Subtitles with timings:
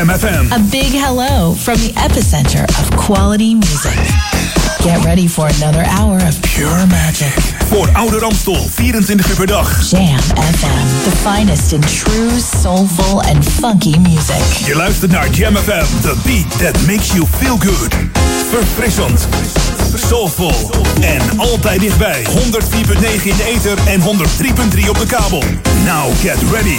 [0.00, 0.50] Jam FM.
[0.50, 4.00] A big hello from the epicenter of quality music.
[4.82, 7.36] Get ready for another hour of pure magic.
[7.68, 9.90] Voor Oude Ramstol, 24 uur per dag.
[9.90, 12.30] Jam FM, the finest in true,
[12.62, 14.66] soulful and funky music.
[14.66, 17.94] Je luistert naar Jam FM, the beat that makes you feel good.
[18.50, 19.28] Verfrissend,
[19.94, 20.70] soulful
[21.00, 22.24] en altijd dichtbij.
[22.24, 25.42] 104.9 in de ether en 103.3 op de kabel.
[25.84, 26.78] Now get ready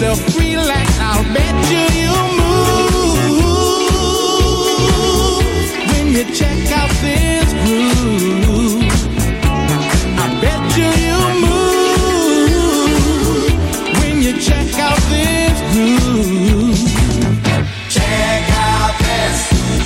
[0.00, 0.98] Yourself relax.
[1.00, 3.04] I'll bet you you move
[5.92, 8.82] when you check out this groove.
[10.16, 11.82] I bet you you move
[14.00, 16.80] when you check out this groove.
[17.90, 19.36] Check out this,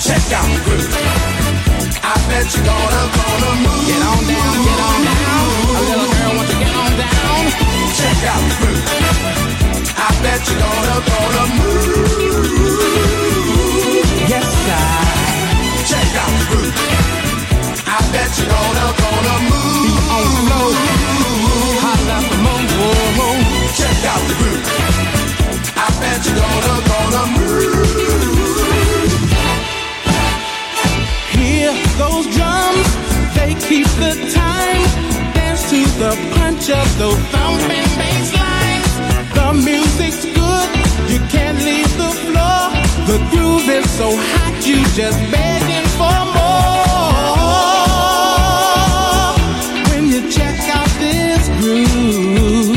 [0.06, 0.94] check out the groove.
[2.02, 3.86] I bet you're gonna, gonna move.
[3.90, 5.44] Get on down, get on down.
[5.74, 7.50] A little girl wants to get on down.
[7.98, 9.44] Check out the groove.
[10.06, 12.44] I bet you're gonna, gonna move.
[14.28, 14.84] Yes, I.
[15.88, 16.76] Check out the groove.
[17.88, 20.12] I bet you're gonna, gonna move.
[20.16, 20.53] On for
[23.16, 23.41] more.
[23.78, 24.65] Check out the groove.
[25.75, 27.65] I bet you're gonna, gonna move.
[32.36, 32.88] Drums,
[33.34, 34.82] they keep the time.
[35.34, 38.23] Dance to the punch of those thumping bass
[43.14, 46.75] The groove is so hot, you just begging for more.
[49.94, 52.74] When you check out this groove,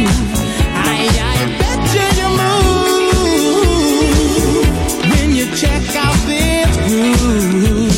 [0.78, 3.50] I, I bet you you move.
[5.10, 7.98] When you check out this groove.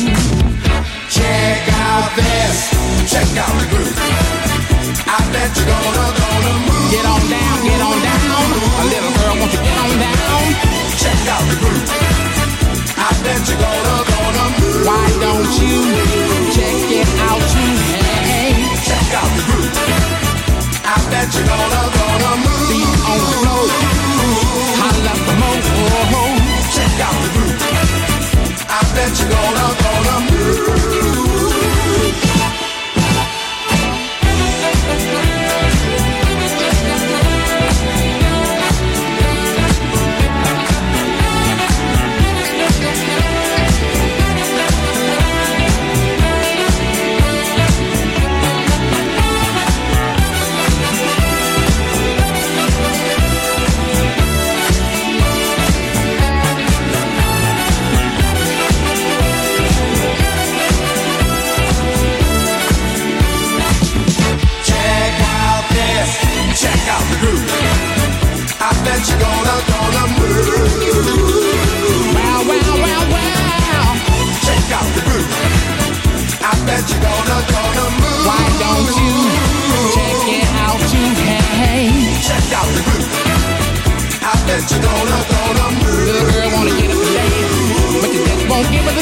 [1.12, 2.56] Check out this,
[3.04, 4.00] check out the groove.
[5.04, 6.88] I bet you're gonna, gonna move.
[6.88, 8.32] Get on down, get on down.
[8.80, 10.56] A little girl wants to get on down.
[10.96, 11.99] Check out the groove.
[13.30, 14.86] Bet you're gonna, gonna move.
[14.86, 15.78] Why don't you
[16.50, 17.74] check it out too?
[18.26, 19.70] Hey, Check out the groove.
[20.82, 22.66] I bet you're gonna, gonna move.
[22.70, 23.66] feet on the floor.
[24.82, 25.60] Holla for more.
[26.74, 27.58] Check out the groove.
[28.66, 31.29] I bet you're gonna, gonna move.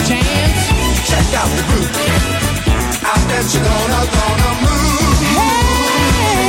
[0.09, 0.65] Chance.
[1.05, 1.93] Check out the groove.
[3.05, 5.21] I bet you're gonna, gonna move.
[5.37, 6.49] Hey,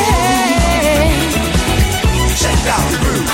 [2.39, 3.27] Check out the groove.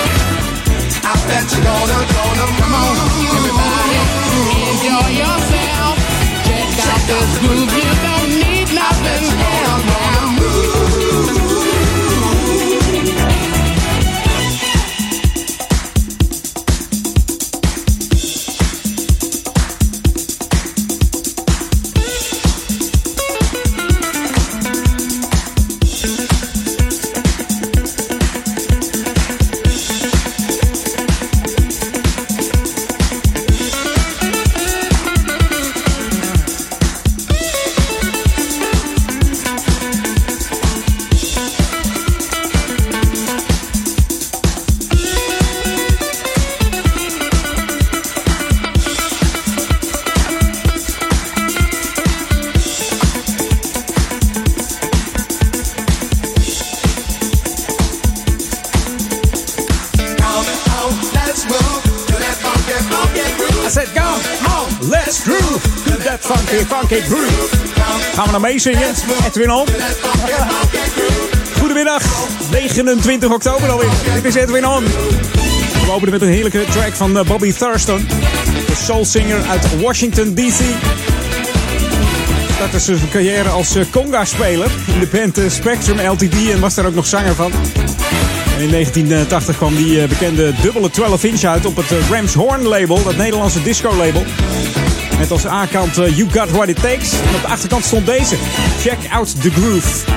[1.05, 2.57] I bet you're gonna, gonna move.
[2.57, 2.95] come on,
[3.37, 4.01] everybody,
[4.73, 5.93] enjoy yourself.
[6.49, 9.29] Check out this groove, you don't need nothing
[9.61, 11.54] else now.
[68.45, 68.93] Meezingen?
[69.25, 69.51] Edwin.
[71.59, 72.03] Goedemiddag,
[72.51, 73.89] 29 oktober alweer.
[74.13, 74.83] Dit is Edwin On.
[74.83, 78.07] We openen met een heerlijke track van eh, Bobby Thurston.
[78.67, 80.63] De soulsinger uit Washington D.C.
[82.53, 86.85] Startte zijn carrière als eh, conga-speler in de band eh, Spectrum LTD en was daar
[86.85, 87.51] ook nog zanger van.
[88.55, 93.15] En in 1980 kwam die bekende dubbele 12-inch uit op het Rams Horn label, dat
[93.15, 94.23] Nederlandse disco-label.
[95.19, 97.11] Met als A-kant eh, You Got What It Takes.
[97.11, 98.35] En op de achterkant stond deze,
[98.79, 100.11] Check Out The Groove.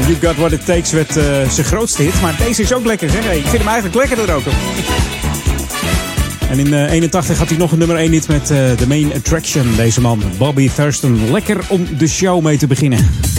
[0.00, 2.84] En You Got What It Takes werd eh, zijn grootste hit, maar deze is ook
[2.84, 3.24] lekker zeg.
[3.24, 4.42] Hey, ik vind hem eigenlijk lekkerder ook.
[6.50, 9.12] En in eh 81 had hij nog een nummer 1 hit met eh The Main
[9.14, 11.30] Attraction, deze man, Bobby Thurston.
[11.30, 13.29] Lekker om de show mee te beginnen.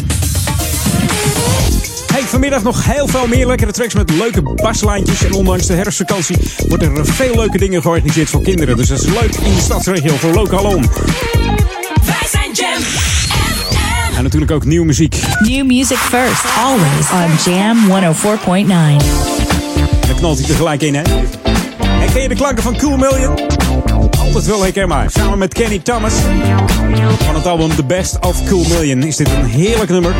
[2.31, 5.23] Vanmiddag nog heel veel meer lekkere tracks met leuke baslijntjes.
[5.23, 6.37] En ondanks de herfstvakantie
[6.67, 8.77] worden er veel leuke dingen georganiseerd voor kinderen.
[8.77, 10.89] Dus dat is leuk in de stadsregio voor Local On.
[12.05, 12.81] Wij zijn Jam
[14.17, 15.15] En natuurlijk ook nieuwe muziek.
[15.39, 19.05] New music first, always on Jam 104.9.
[20.07, 21.01] Daar knalt hij tegelijk in, hè?
[21.85, 23.50] Herken je de klanken van Cool Million?
[24.31, 25.11] Altijd wel herkenbaar.
[25.11, 26.13] Samen met Kenny Thomas.
[27.25, 30.13] Van het album The Best of Cool Million is dit een heerlijk nummer.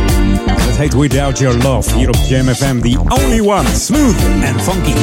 [0.46, 1.98] Het heet Without Your Love.
[1.98, 3.76] Hier op Jam FM, the only one.
[3.76, 4.16] Smooth
[4.46, 4.94] and funky.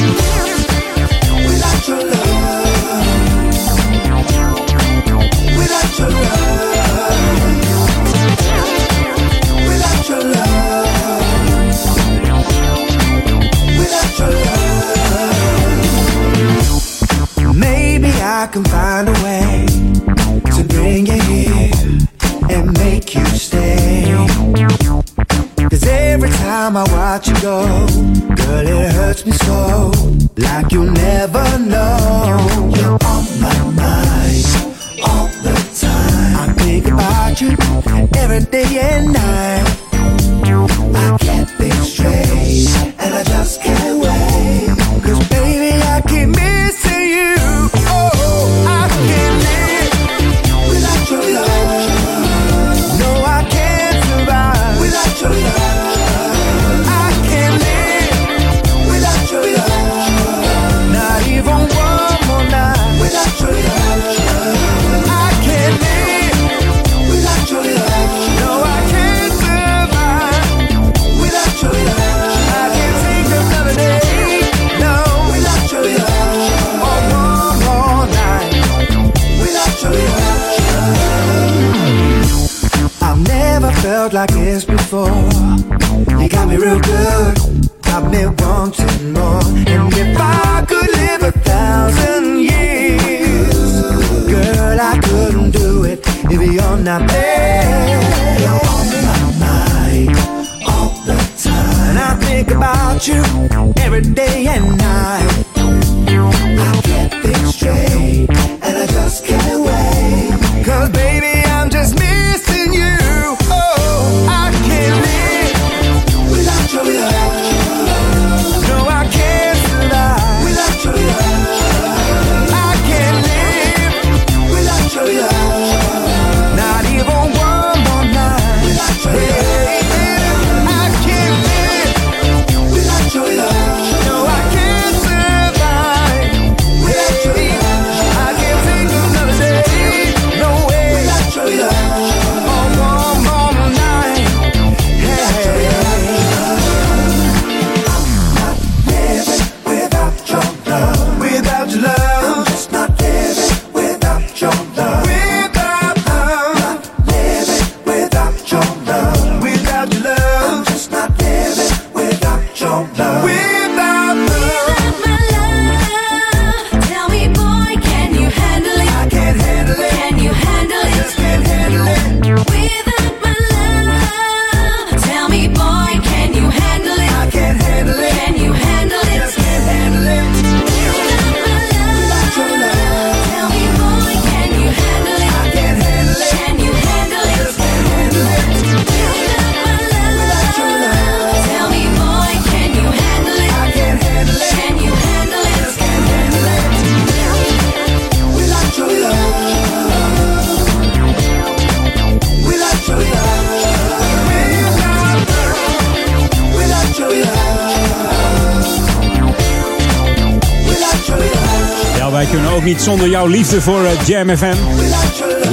[213.51, 214.55] Liefde voor eh, Jam FM.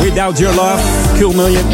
[0.00, 0.82] without your love.
[1.18, 1.64] Cool Million.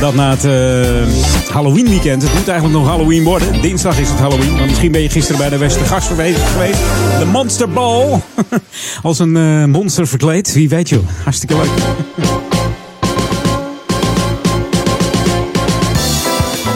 [0.00, 2.22] Dat na het uh, Halloween weekend.
[2.22, 3.60] Het moet eigenlijk nog Halloween worden.
[3.60, 4.52] Dinsdag is het Halloween.
[4.52, 6.40] Maar misschien ben je gisteren bij de Westergast geweest.
[7.18, 8.20] De Monster Ball.
[9.02, 10.52] Als een uh, monster verkleed.
[10.52, 11.00] Wie weet je.
[11.24, 11.70] Hartstikke leuk.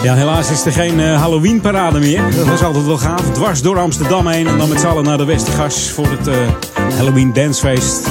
[0.04, 2.22] Ja, helaas is er geen uh, Halloween parade meer.
[2.36, 3.20] Dat was altijd wel gaaf.
[3.32, 6.34] Dwars door Amsterdam heen en dan met z'n allen naar de Westergas voor het uh,
[6.96, 8.06] Halloween dancefeest.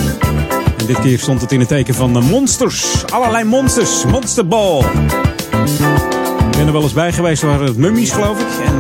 [0.78, 3.06] En dit keer stond het in het teken van monsters.
[3.10, 4.06] Allerlei monsters.
[4.06, 4.80] Monsterball.
[4.80, 7.42] Ik ben er wel eens bij geweest.
[7.42, 8.66] waar het mummies geloof ik.
[8.66, 8.78] En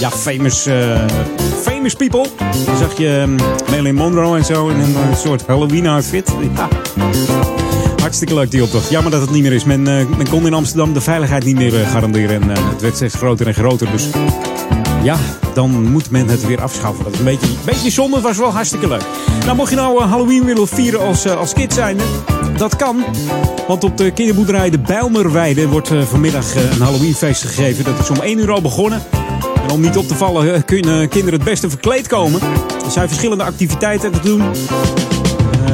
[0.00, 0.68] ja, famous,
[1.62, 2.26] famous people.
[2.66, 3.36] Dan zag je um,
[3.68, 6.32] Marilyn Monroe en zo in een soort Halloween outfit.
[8.14, 8.90] Hartstikke leuk die optocht.
[8.90, 9.64] Jammer dat het niet meer is.
[9.64, 12.42] Men, uh, men kon in Amsterdam de veiligheid niet meer uh, garanderen.
[12.42, 13.90] En uh, het werd steeds groter en groter.
[13.90, 14.08] Dus
[15.02, 15.16] ja,
[15.54, 17.04] dan moet men het weer afschaffen.
[17.04, 18.14] Dat is een beetje, beetje zonde.
[18.14, 19.02] Het was wel hartstikke leuk.
[19.44, 21.96] Nou, mocht je nou Halloween willen vieren als, als kind zijn,
[22.56, 23.04] dat kan.
[23.66, 27.84] Want op de kinderboerderij De Bijlmerweide wordt vanmiddag een Halloweenfeest gegeven.
[27.84, 29.02] Dat is om 1 uur al begonnen.
[29.62, 32.40] En om niet op te vallen kunnen kinderen het beste verkleed komen.
[32.84, 34.42] Er zijn verschillende activiteiten te doen.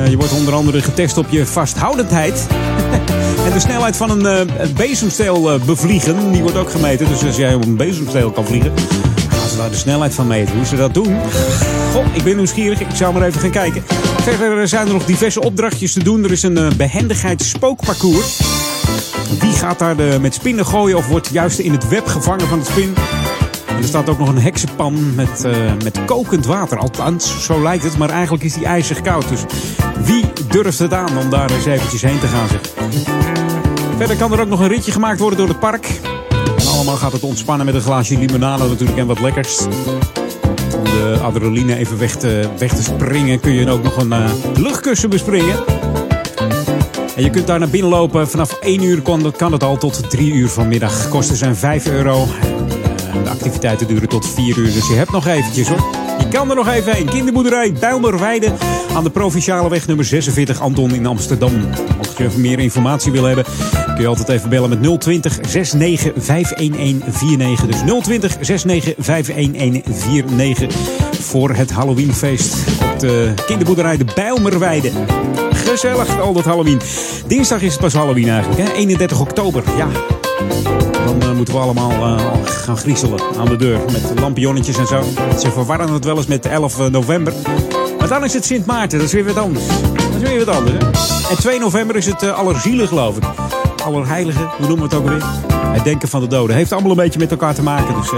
[0.01, 2.47] Uh, je wordt onder andere getest op je vasthoudendheid.
[3.47, 7.09] en de snelheid van een uh, bezemsteel uh, bevliegen, die wordt ook gemeten.
[7.09, 8.73] Dus als jij op een bezemsteel kan vliegen,
[9.29, 10.57] gaan ze daar de snelheid van meten.
[10.57, 11.17] Hoe ze dat doen?
[11.93, 12.81] Goh, ik ben nieuwsgierig.
[12.81, 13.83] Ik zou maar even gaan kijken.
[14.23, 16.25] Verder zijn er nog diverse opdrachtjes te doen.
[16.25, 18.41] Er is een behendigheidsspookparcours.
[19.41, 22.59] Wie gaat daar de, met spinnen gooien of wordt juist in het web gevangen van
[22.59, 22.95] het spin?
[23.81, 25.53] Er staat ook nog een heksenpan met, uh,
[25.85, 26.79] met kokend water.
[26.79, 29.29] Althans, zo lijkt het, maar eigenlijk is die ijzig koud.
[29.29, 29.41] Dus
[30.05, 32.49] wie durft het aan om daar eens eventjes heen te gaan?
[33.97, 36.01] Verder kan er ook nog een ritje gemaakt worden door het park.
[36.59, 39.61] En allemaal gaat het ontspannen met een glaasje limonade natuurlijk en wat lekkers.
[40.77, 44.31] Om de adrenaline even weg te, weg te springen kun je ook nog een uh,
[44.55, 45.57] luchtkussen bespringen.
[47.17, 48.29] En je kunt daar naar binnen lopen.
[48.29, 51.09] Vanaf 1 uur kan, kan het al tot 3 uur vanmiddag.
[51.09, 52.27] Kosten zijn 5 euro.
[53.25, 55.85] De activiteiten duren tot 4 uur, dus je hebt nog eventjes hoor.
[56.19, 57.09] Je kan er nog even heen.
[57.09, 58.53] Kinderboerderij Bijlmerweide
[58.95, 61.53] aan de Provinciale Weg nummer 46 Anton in Amsterdam.
[61.97, 63.45] Mocht je meer informatie willen hebben,
[63.87, 67.67] kun je altijd even bellen met 020 69 51149.
[67.67, 70.75] Dus 020 69 51149
[71.21, 72.55] voor het Halloweenfeest
[72.93, 74.91] op de kinderboerderij de Bijlmerweide.
[75.51, 76.81] Gezellig, al dat Halloween.
[77.27, 78.75] Dinsdag is het pas Halloween eigenlijk, hè?
[78.75, 79.63] 31 oktober.
[79.77, 79.89] Ja,
[81.19, 85.03] dan uh, moeten we allemaal uh, gaan griezelen aan de deur met lampionnetjes en zo.
[85.39, 87.33] Ze verwarren het wel eens met 11 november.
[87.99, 89.67] Maar dan is het Sint Maarten, dat is weer wat anders.
[89.67, 90.77] Dat is weer wat anders.
[90.79, 91.31] Hè?
[91.31, 93.40] En 2 november is het Allerzielen, geloof ik.
[93.85, 95.25] Allerheilige, hoe noemen we het ook weer?
[95.73, 96.57] Het denken van de doden.
[96.57, 97.95] Heeft allemaal een beetje met elkaar te maken.
[97.95, 98.11] Dus,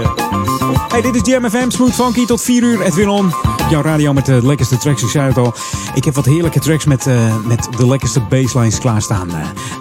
[0.87, 2.81] Hey, dit is Jam FM, Smooth Funky tot 4 uur.
[2.81, 5.03] Edwin On, op jouw radio met de lekkerste tracks.
[5.03, 5.53] Ik zei het al,
[5.93, 7.05] ik heb wat heerlijke tracks met,
[7.45, 9.29] met de lekkerste basslines klaarstaan.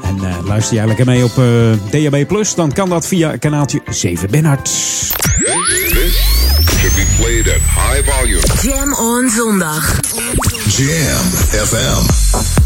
[0.02, 4.30] En uh, luister jij lekker mee op uh, DAB+, dan kan dat via kanaaltje 7
[4.30, 4.64] Benhard.
[4.64, 6.14] This
[6.78, 8.42] should be played at high volume.
[8.62, 10.00] Jam on zondag.
[10.66, 11.24] Jam
[11.66, 12.61] FM.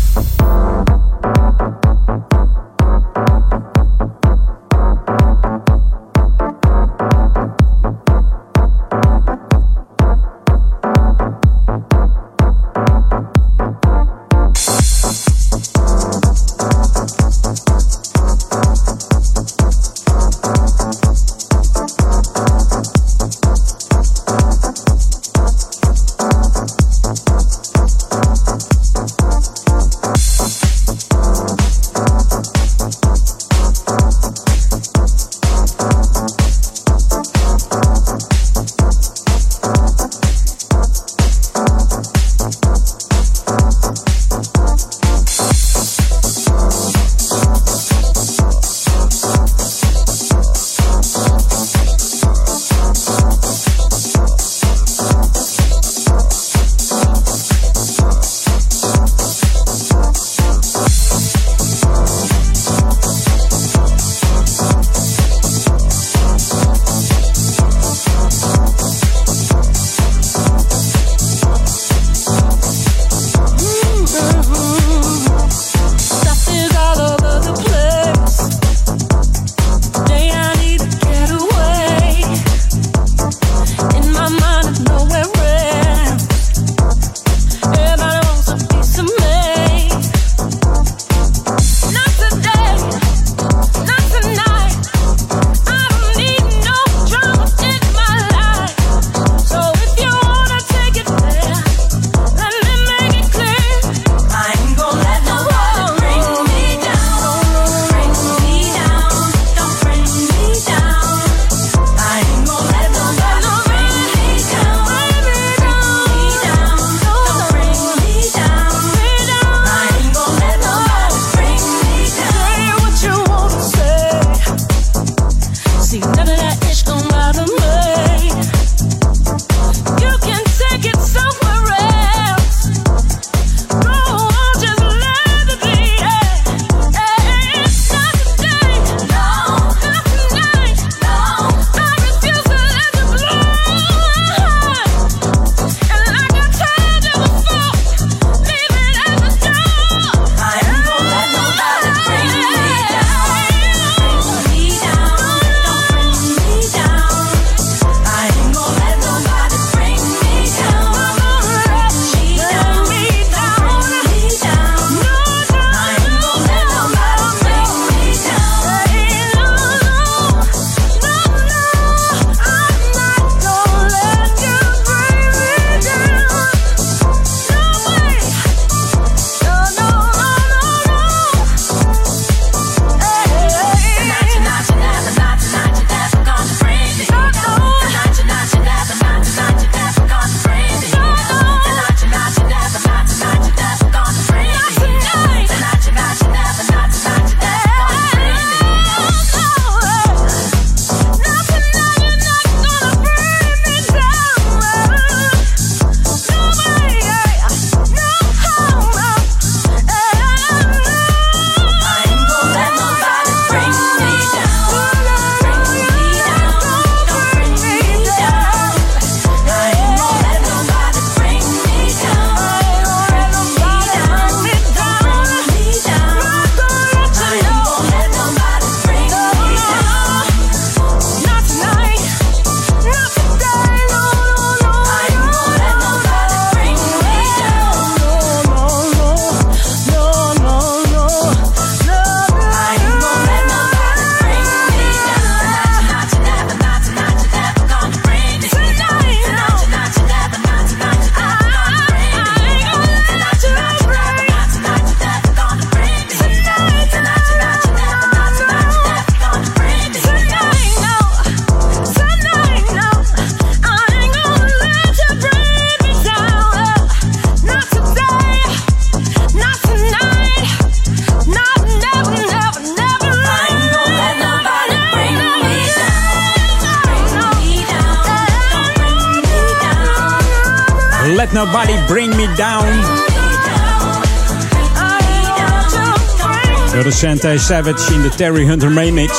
[287.21, 289.13] Sante Savage in de Terry Hunter remix.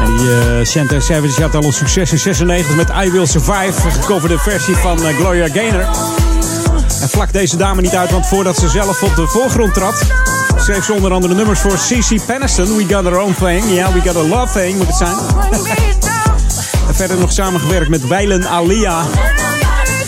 [0.00, 3.84] En die Sante Savage had al een succes in 96 met I Will Survive.
[3.84, 5.86] Een gecoverde versie van uh, Gloria Gaynor.
[7.00, 10.02] En vlak deze dame niet uit, want voordat ze zelf op de voorgrond trad...
[10.56, 12.76] schreef ze onder andere nummers voor CC Peniston.
[12.76, 13.64] We Got Our Own Thing.
[13.70, 15.16] Yeah, We Got A Love Thing moet het zijn.
[16.88, 19.02] en verder nog samengewerkt met Weilen Alia.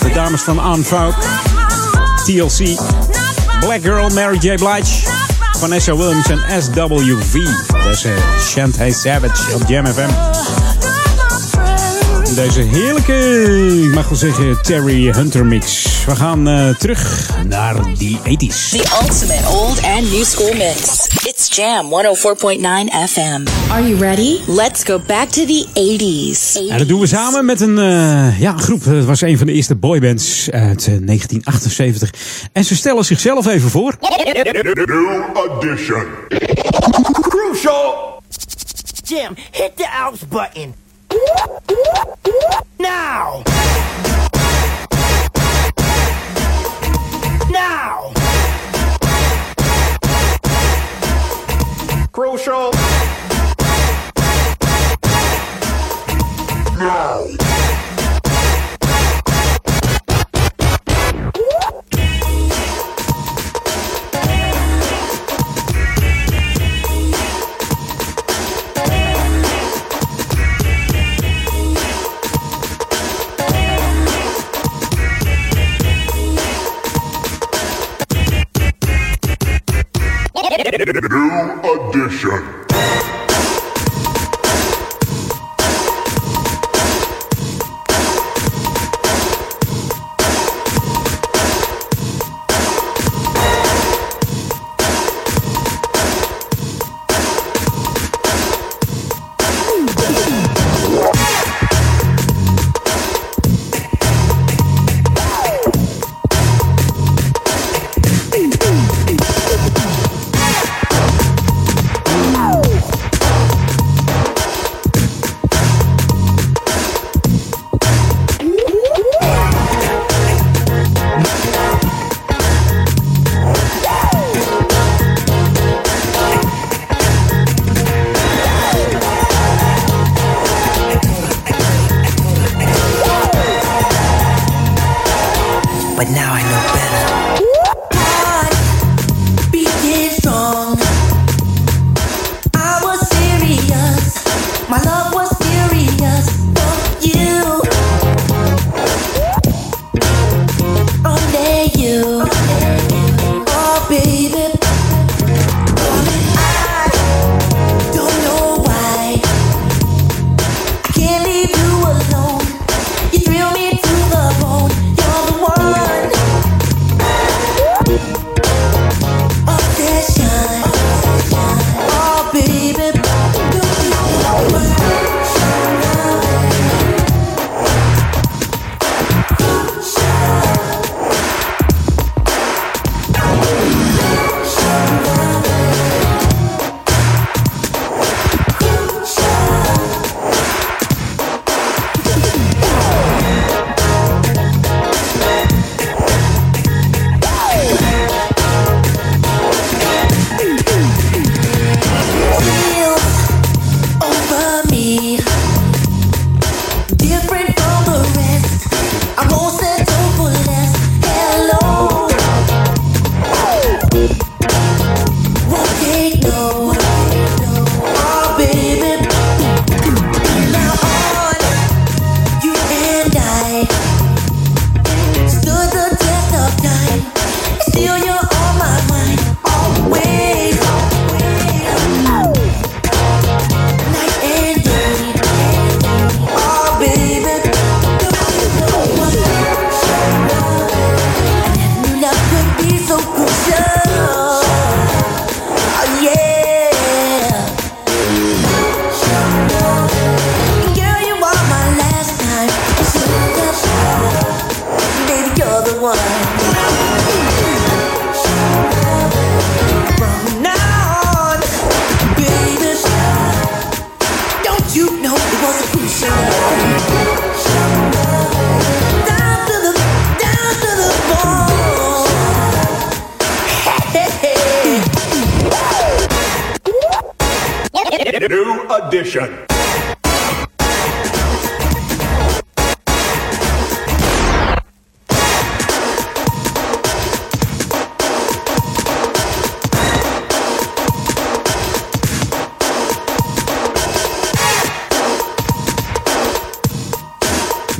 [0.00, 1.14] De dames van Anne Fout.
[2.24, 2.78] TLC.
[3.60, 4.56] Black Girl, Mary J.
[4.56, 5.06] Blige.
[5.58, 7.32] Vanessa Williams en SWV.
[7.84, 10.10] Deze Shantae Savage op Jam FM.
[12.34, 13.14] Deze heerlijke,
[13.84, 15.86] ik mag wel zeggen, Terry Hunter mix.
[16.06, 18.70] We gaan uh, terug naar die 80s.
[18.70, 21.06] The ultimate old and new school mix.
[21.24, 23.46] It's Jam 104.9 FM.
[23.70, 24.38] Are you ready?
[24.46, 26.70] Let's go back to the 80s.
[26.70, 28.84] En dat doen we samen met een uh, ja, groep.
[28.84, 32.10] Het was een van de eerste boybands uit uh, 1978.
[32.56, 33.94] En ze stellen zichzelf even voor.
[34.00, 36.06] New edition.
[37.20, 38.22] Crucial!
[39.04, 40.74] Jim, hit the outs button.
[42.76, 43.42] Now!
[47.50, 48.12] Now!
[52.10, 52.72] Crucial.
[56.78, 57.55] Now.
[82.04, 82.65] Edition.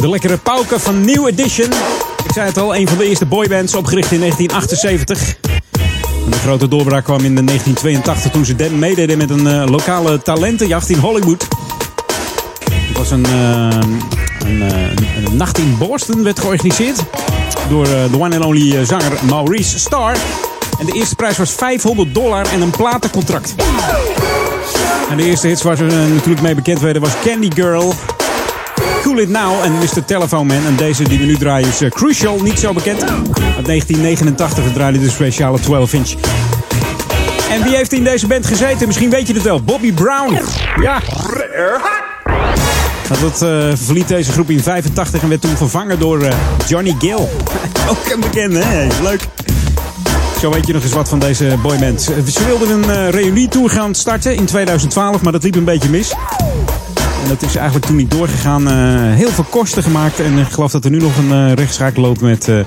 [0.06, 1.68] De lekkere pauken van New Edition.
[2.24, 5.36] Ik zei het al, een van de eerste boybands opgericht in 1978.
[6.24, 9.64] En de grote doorbraak kwam in de 1982 toen ze den- meededen met een eh,
[9.70, 11.46] lokale talentenjacht in Hollywood.
[12.70, 13.78] Het was een, eh, eh,
[14.38, 16.98] een- een nacht in Boston, werd georganiseerd
[17.68, 20.16] door de one and only zanger Maurice Starr.
[20.78, 23.54] En de eerste prijs was 500 dollar en een platencontract.
[25.10, 27.94] En de eerste hits waar ze natuurlijk mee bekend werden was Candy Girl,
[29.06, 30.04] Cool It Now en Mr.
[30.04, 30.66] Telephone Man.
[30.66, 33.02] En deze die we nu draaien is eh, Crucial, niet zo bekend.
[33.02, 36.14] Uit 1989 we draaiden de speciale 12 inch.
[37.50, 38.86] En wie heeft in deze band gezeten?
[38.86, 39.62] Misschien weet je het wel.
[39.62, 40.38] Bobby Brown.
[40.80, 41.00] Ja.
[43.08, 46.34] Dat, dat eh, verliet deze groep in 85 en werd toen vervangen door eh,
[46.68, 47.28] Johnny Gill.
[47.90, 48.88] Ook een bekende, hè?
[49.02, 49.20] Leuk.
[50.40, 52.02] Zo weet je nog eens wat van deze boyband.
[52.02, 56.14] Ze wilden een eh reunietour gaan starten in 2012, maar dat liep een beetje mis.
[57.26, 58.68] En dat is eigenlijk toen niet doorgegaan.
[58.68, 60.20] Eh, heel veel kosten gemaakt.
[60.20, 62.58] En ik geloof dat er nu nog een eh rechtszaak loopt met eh,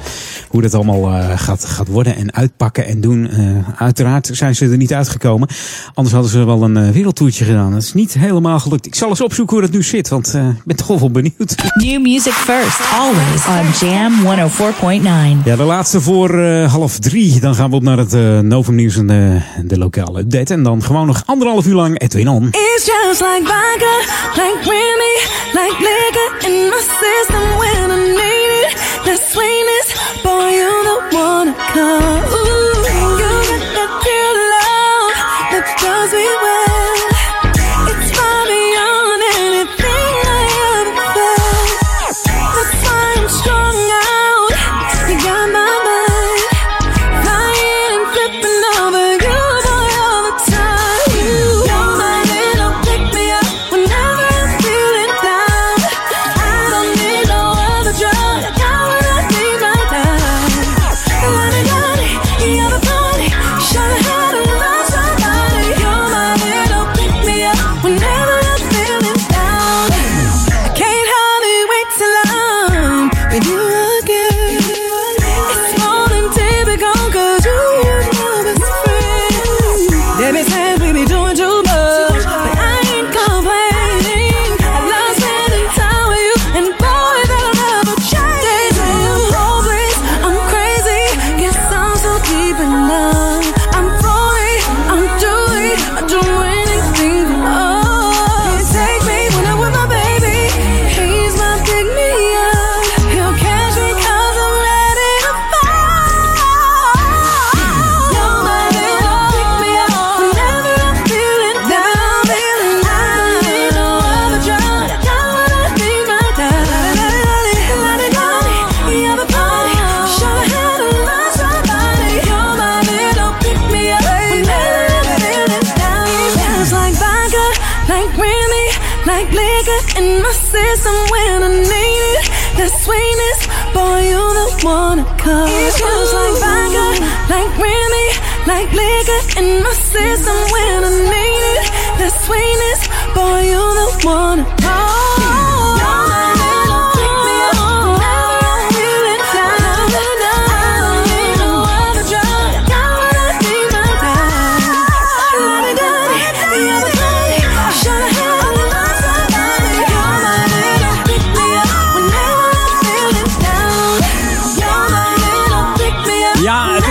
[0.50, 3.30] hoe dat allemaal eh, gaat, gaat worden en uitpakken en doen.
[3.30, 5.48] Eh, uiteraard zijn ze er niet uitgekomen.
[5.94, 7.72] Anders hadden ze wel een wereldtoertje gedaan.
[7.72, 8.86] Dat is niet helemaal gelukt.
[8.86, 11.56] Ik zal eens opzoeken hoe dat nu zit, want eh, ik ben toch wel benieuwd.
[11.74, 14.14] New music first, always on Jam
[15.40, 15.44] 104.9.
[15.46, 17.40] Ja, de laatste voor half drie.
[17.40, 20.54] Dan gaan we op naar het Novum Nieuws en de, de lokale update.
[20.54, 22.48] En dan gewoon nog anderhalf uur lang Edwin On.
[22.48, 23.44] It's just like
[24.50, 25.16] like Remy,
[25.54, 28.74] like liquor in my system when I need it.
[29.06, 32.09] The sweetness, boy, you the one to come.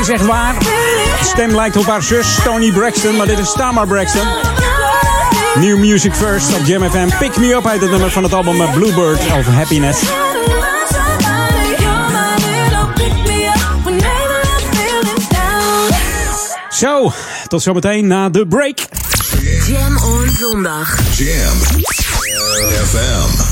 [0.09, 0.59] Is echt waar.
[0.59, 4.27] De stem lijkt op haar zus Tony Braxton, maar dit is Tamar Braxton.
[5.55, 7.09] New Music First op Jam FM.
[7.19, 10.03] Pick Me Up uit het nummer van het album eh, Bluebird of Happiness.
[16.71, 17.13] Zo,
[17.47, 18.79] tot zometeen na de break.
[19.67, 20.99] Jam on zondag.
[21.17, 21.59] Jam
[22.87, 23.48] FM.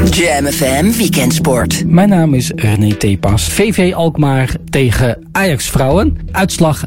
[0.00, 1.82] Jam FM Weekendsport.
[1.86, 3.48] Mijn naam is René Tepas.
[3.48, 6.18] VV Alkmaar tegen Ajax Vrouwen.
[6.30, 6.84] Uitslag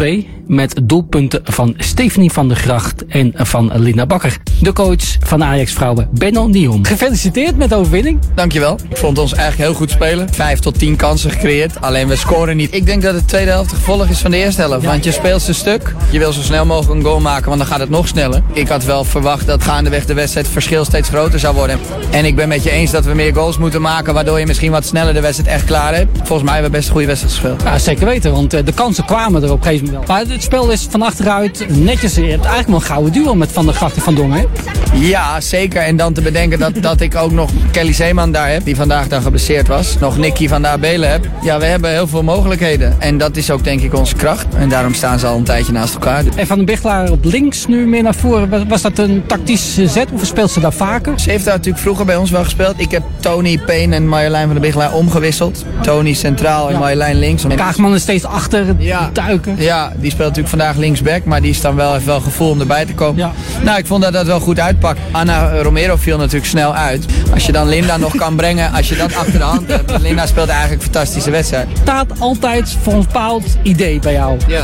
[0.00, 0.38] 0-2.
[0.48, 4.36] met doelpunten van Stephanie van der Gracht en van Linda Bakker.
[4.60, 6.86] De coach van Ajax vrouwen, Benno Nion.
[6.86, 8.18] Gefeliciteerd met de overwinning.
[8.34, 8.78] Dankjewel.
[8.88, 10.34] Ik vond ons eigenlijk heel goed spelen.
[10.34, 12.74] Vijf tot tien kansen gecreëerd, alleen we scoren niet.
[12.74, 14.84] Ik denk dat de tweede helft gevolg is van de eerste helft.
[14.84, 15.94] Want je speelt ze stuk.
[16.10, 18.42] Je wil zo snel mogelijk een goal maken, want dan gaat het nog sneller.
[18.52, 21.78] Ik had wel verwacht dat gaandeweg de wedstrijd het verschil steeds groter zou worden.
[22.10, 24.70] En ik ben met je eens dat we meer goals moeten maken, waardoor je misschien
[24.70, 26.16] wat sneller de wedstrijd echt klaar hebt.
[26.16, 27.62] Volgens mij hebben we best een goede wedstrijd gespeeld.
[27.62, 30.16] Ja, zeker weten, want eh, de kansen kwamen er op een gegeven moment wel.
[30.16, 32.14] Maar het spel is van achteruit netjes.
[32.14, 34.46] Je hebt eigenlijk wel een gouden duo met Van der Gracht en Van Dongen.
[34.94, 35.82] Ja, zeker.
[35.82, 39.08] En dan te bedenken dat, dat ik ook nog Kelly Zeeman daar heb, die vandaag
[39.08, 39.98] dan geblesseerd was.
[39.98, 41.26] Nog Nicky van de Abelen heb.
[41.42, 42.96] Ja, we hebben heel veel mogelijkheden.
[42.98, 44.46] En dat is ook denk ik onze kracht.
[44.54, 46.24] En daarom staan ze al een tijdje naast elkaar.
[46.36, 48.48] En Van den Bichelaar op links nu meer naar voren.
[48.48, 51.20] Was, was dat een tactische zet of speelt ze daar vaker?
[51.20, 52.74] Ze heeft daar natuurlijk vroeger bij ons wel gespeeld.
[52.76, 55.64] Ik heb Tony Payne en Marjolein van der Bichelaar omgewisseld.
[55.82, 57.42] Tony centraal en Marjolein links.
[57.54, 59.10] Kaagman is steeds achter Ja.
[59.12, 59.56] duiken.
[59.58, 62.60] Ja, die speelt natuurlijk vandaag linksback, maar die is dan wel, heeft wel gevoel om
[62.60, 63.32] erbij te komen.
[63.62, 65.00] Nou, ik vond dat dat wel goed uitpakt.
[65.10, 67.04] Anna Romero viel natuurlijk snel uit.
[67.34, 69.98] Als je dan Linda nog kan brengen, als je dat achter de hand hebt.
[70.08, 71.68] Linda speelt eigenlijk een fantastische wedstrijd.
[71.82, 74.38] staat altijd voor een bepaald idee bij jou.
[74.48, 74.62] Ja.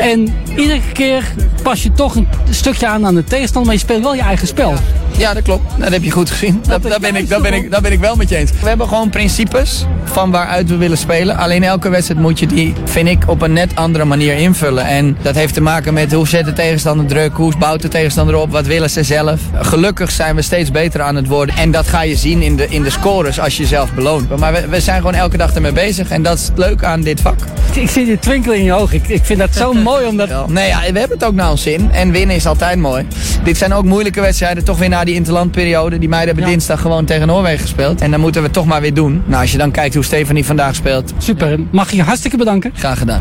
[0.00, 1.24] En iedere keer
[1.62, 4.46] pas je toch een stukje aan aan de tegenstander, maar je speelt wel je eigen
[4.46, 4.74] spel.
[5.18, 5.62] Ja, dat klopt.
[5.78, 6.60] Dat heb je goed gezien.
[6.68, 8.50] Dat, dat, ben ik, dat, ben ik, dat ben ik wel met je eens.
[8.60, 11.36] We hebben gewoon principes van waaruit we willen spelen.
[11.36, 14.86] Alleen elke wedstrijd moet je die, vind ik, op een net andere manier invullen.
[14.86, 18.36] En dat heeft te maken met hoe zet de tegenstander druk, hoe bouwt de tegenstander
[18.36, 19.40] op, wat willen ze zelf.
[19.54, 21.56] Gelukkig zijn we steeds beter aan het worden.
[21.56, 24.36] En dat ga je zien in de, in de scores als je jezelf beloont.
[24.38, 26.10] Maar we, we zijn gewoon elke dag ermee bezig.
[26.10, 27.38] En dat is het leuke aan dit vak.
[27.72, 28.96] Ik zie die twinkel in je ogen.
[28.96, 30.28] Ik, ik vind dat zo mooi omdat...
[30.28, 30.46] Wel.
[30.48, 31.90] Nee, ja, we hebben het ook naar ons zin.
[31.92, 33.06] En winnen is altijd mooi.
[33.44, 34.64] Dit zijn ook moeilijke wedstrijden.
[34.64, 35.98] Toch weer na die interlandperiode.
[35.98, 38.00] Die meiden hebben dinsdag gewoon tegen Noorwegen gespeeld.
[38.00, 39.22] En dan moeten we toch maar weer doen.
[39.26, 41.12] Nou, als je dan kijkt hoe Stefanie vandaag speelt.
[41.18, 41.60] Super.
[41.70, 42.72] Mag je je hartstikke bedanken.
[42.74, 43.20] Graag gedaan.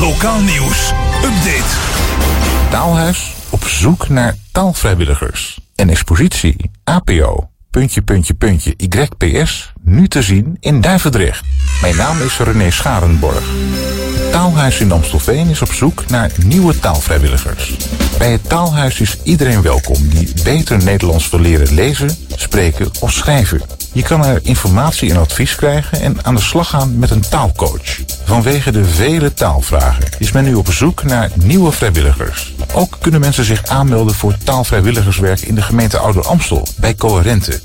[0.00, 0.92] Lokaal nieuws.
[1.16, 1.70] Update.
[2.70, 5.60] Taalhuis op zoek naar taalvrijwilligers.
[5.76, 11.44] Een expositie APO, puntje, puntje, puntje, YPS, nu te zien in Duivendrecht.
[11.80, 13.42] Mijn naam is René Scharenborg.
[14.30, 17.76] Taalhuis in Amstelveen is op zoek naar nieuwe taalvrijwilligers.
[18.18, 23.60] Bij het Taalhuis is iedereen welkom die beter Nederlands wil leren lezen, spreken of schrijven.
[23.92, 28.00] Je kan er informatie en advies krijgen en aan de slag gaan met een taalcoach.
[28.24, 32.54] Vanwege de vele taalvragen is men nu op zoek naar nieuwe vrijwilligers.
[32.72, 37.60] Ook kunnen mensen zich aanmelden voor taalvrijwilligerswerk in de gemeente Ouder Amstel bij Coherente.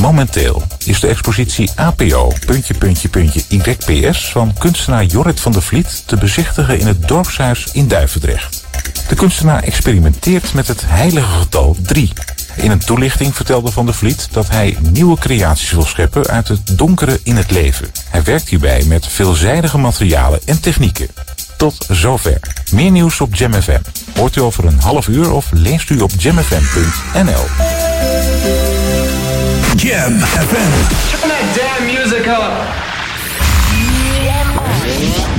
[0.00, 6.02] Momenteel is de expositie APO, puntje, puntje, puntje, YPS van kunstenaar Jorrit van der Vliet
[6.06, 8.64] te bezichtigen in het dorpshuis in Duivendrecht.
[9.08, 12.12] De kunstenaar experimenteert met het heilige getal 3.
[12.60, 16.78] In een toelichting vertelde Van der Vliet dat hij nieuwe creaties wil scheppen uit het
[16.78, 17.90] donkere in het leven.
[18.08, 21.08] Hij werkt hierbij met veelzijdige materialen en technieken.
[21.56, 22.40] Tot zover.
[22.70, 23.80] Meer nieuws op Jam FM.
[24.14, 27.44] Hoort u over een half uur of leest u op jamfm.nl.
[29.76, 30.70] Jam FM.
[31.10, 32.88] Turn that damn music up.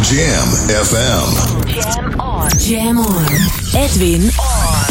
[0.02, 0.48] Jam
[0.86, 1.60] FM.
[1.68, 2.48] Jam on.
[2.58, 3.26] Jam on.
[3.74, 4.91] Edwin on.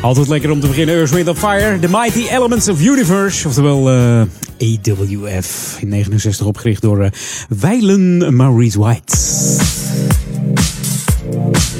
[0.00, 0.94] Altijd lekker om te beginnen.
[0.94, 1.78] Earth, Wind of Fire.
[1.78, 3.48] The Mighty Elements of Universe.
[3.48, 4.20] Oftewel eh,
[4.58, 5.76] uh, AWF.
[5.80, 7.08] In 69 opgericht door uh,
[7.48, 9.16] Weilen Maurice White.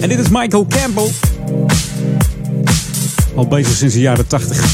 [0.01, 1.11] En dit is Michael Campbell.
[3.35, 4.65] Al bezig sinds de jaren 80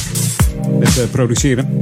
[0.79, 1.79] met eh, produceren.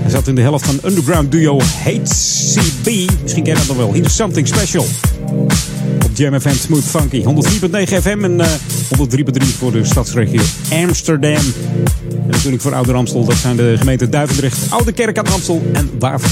[0.00, 3.10] Hij zat in de helft van underground duo HCB.
[3.22, 3.92] Misschien ken je dat nog wel.
[3.92, 4.86] He's Something Special.
[6.04, 7.22] Op Jam FM Smooth Funky.
[7.22, 8.40] 104.9 FM en...
[8.96, 11.32] 103.3 voor de stadsregio Amsterdam.
[12.10, 15.90] En natuurlijk voor Oude Ramstel, dat zijn de gemeenten Duivendrecht, Oude Kerk aan Ramstel en
[15.98, 16.30] Waver.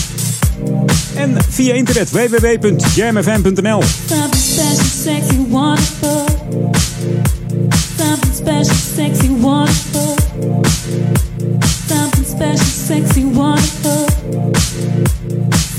[1.14, 3.82] En via internet www.jamfm.nl.
[4.06, 6.24] Something special, sexy, wonderful.
[7.98, 10.14] Something special, sexy, wonderful.
[11.88, 14.04] Something special, sexy, wonderful.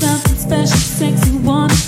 [0.00, 1.87] Something special, sexy, wonderful.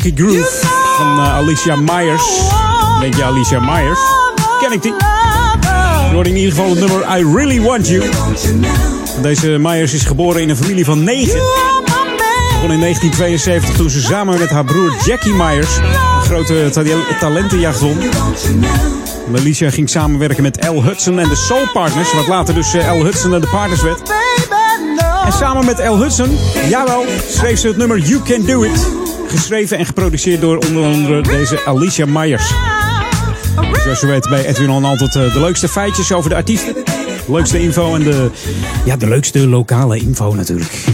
[0.00, 0.48] Funky groove
[0.96, 2.22] van eh, Alicia Myers.
[3.00, 3.98] Denk je Alicia Myers?
[4.60, 4.92] Ken ik die?
[6.12, 8.04] Je in ieder geval het nummer I Really Want You.
[9.22, 11.40] Deze Myers is geboren in een familie van negen.
[12.48, 17.80] Begon in 1972 toen ze samen met haar broer Jackie Myers een grote ta- talentenjacht
[17.80, 17.98] won.
[19.36, 20.82] Alicia ging samenwerken met L.
[20.82, 23.04] Hudson en de Soul Partners, wat later dus eh, L.
[23.04, 24.12] Hudson en de Partners werd.
[25.24, 25.96] En samen met L.
[25.98, 26.38] Hudson,
[26.68, 29.03] jawel, schreef ze het nummer You Can Do It.
[29.34, 32.52] Geschreven en geproduceerd door onder andere deze Alicia Myers.
[33.82, 36.74] Zoals je weet bij Edwin altijd eh, de leukste feitjes over de artiesten.
[37.26, 38.30] Leukste info en de,
[38.84, 40.84] ja, de leukste lokale info natuurlijk.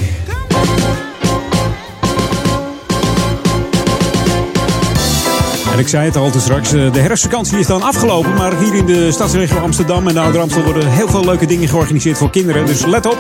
[5.73, 8.35] En ik zei het al te straks, eh, de herfstvakantie is dan afgelopen.
[8.35, 11.69] Maar hier in de stadsregio Amsterdam en de Ouder Amstel worden heel veel leuke dingen
[11.69, 12.67] georganiseerd voor kinderen.
[12.67, 13.19] Dus let op,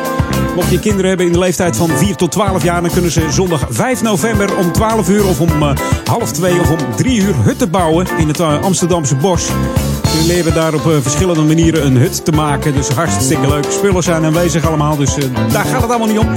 [0.54, 2.82] mocht je kinderen hebben in de leeftijd van 4 tot 12 jaar...
[2.82, 5.72] dan kunnen ze zondag 5 november om 12 uur of om eh,
[6.04, 9.46] half 2 of om 3 uur hutten bouwen in het eh, Amsterdamse bos.
[9.46, 12.74] Ze leren daar op eh, verschillende manieren een hut te maken.
[12.74, 13.64] Dus hartstikke leuk.
[13.70, 15.14] Spullen zijn aanwezig allemaal, dus
[15.52, 16.28] daar gaat het allemaal niet om.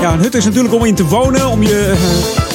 [0.00, 1.94] Ja, een hut is natuurlijk om in te wonen, om, je,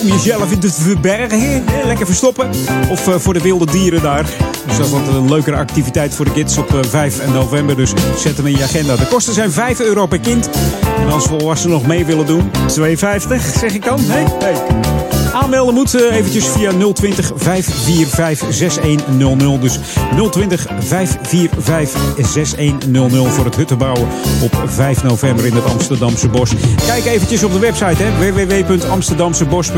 [0.01, 1.63] om jezelf in te verbergen.
[1.85, 2.49] Lekker verstoppen.
[2.89, 4.25] Of eh, voor de wilde dieren daar.
[4.67, 7.75] Dus dat is wat een leukere activiteit voor de kids op eh, 5 november.
[7.75, 8.95] Dus zet hem in je agenda.
[8.95, 10.49] De kosten zijn 5 euro per kind.
[10.99, 12.57] En als volwassenen nog mee willen doen, 2,50
[13.59, 13.99] zeg ik dan.
[13.99, 14.55] Hey, hey.
[15.41, 19.61] Aanmelden moet eh, eventjes via 020 545 6100.
[19.61, 19.79] Dus
[20.31, 24.07] 020 545 6100 voor het huttenbouwen
[24.43, 26.51] op 5 november in het Amsterdamse Bos.
[26.85, 28.17] Kijk eventjes op de website hè,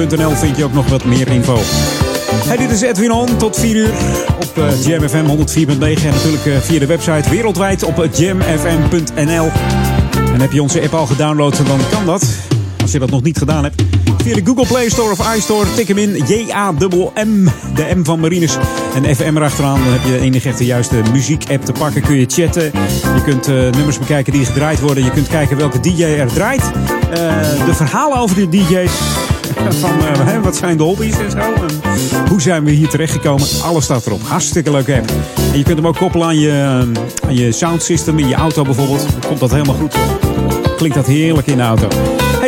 [0.09, 1.57] www.amsterdamsebos.nl vind je ook nog wat meer info.
[2.47, 3.91] Hey, dit is Edwin On tot 4 uur
[4.35, 9.51] op eh, Jam FM 104.9 en natuurlijk eh, via de website wereldwijd op eh, jamfm.nl.
[10.33, 12.25] En heb je onze app al gedownload, dan kan dat.
[12.81, 13.81] Als je dat nog niet gedaan hebt.
[14.23, 16.23] Via de Google Play Store of iStore, tik hem in.
[16.27, 17.47] J-A-M-M.
[17.75, 18.57] De M van Marines.
[18.95, 19.83] En FM erachteraan.
[19.83, 22.01] Dan heb je de enige juiste muziek-app te pakken.
[22.01, 22.63] Kun je chatten.
[23.15, 25.03] Je kunt eh, nummers bekijken die gedraaid worden.
[25.03, 26.61] Je kunt kijken welke DJ er draait.
[27.11, 28.91] Eh, de verhalen over de DJ's.
[29.67, 31.37] Van eh, wat zijn de hobby's en zo.
[32.29, 33.47] Hoe zijn we hier terechtgekomen.
[33.63, 34.21] Alles staat erop.
[34.23, 35.11] Hartstikke leuke app.
[35.51, 38.35] En je kunt hem ook koppelen aan je, eh, aan je sound system in je
[38.35, 39.05] auto bijvoorbeeld.
[39.27, 39.95] Komt dat helemaal goed.
[40.77, 41.87] Klinkt dat heerlijk in de auto.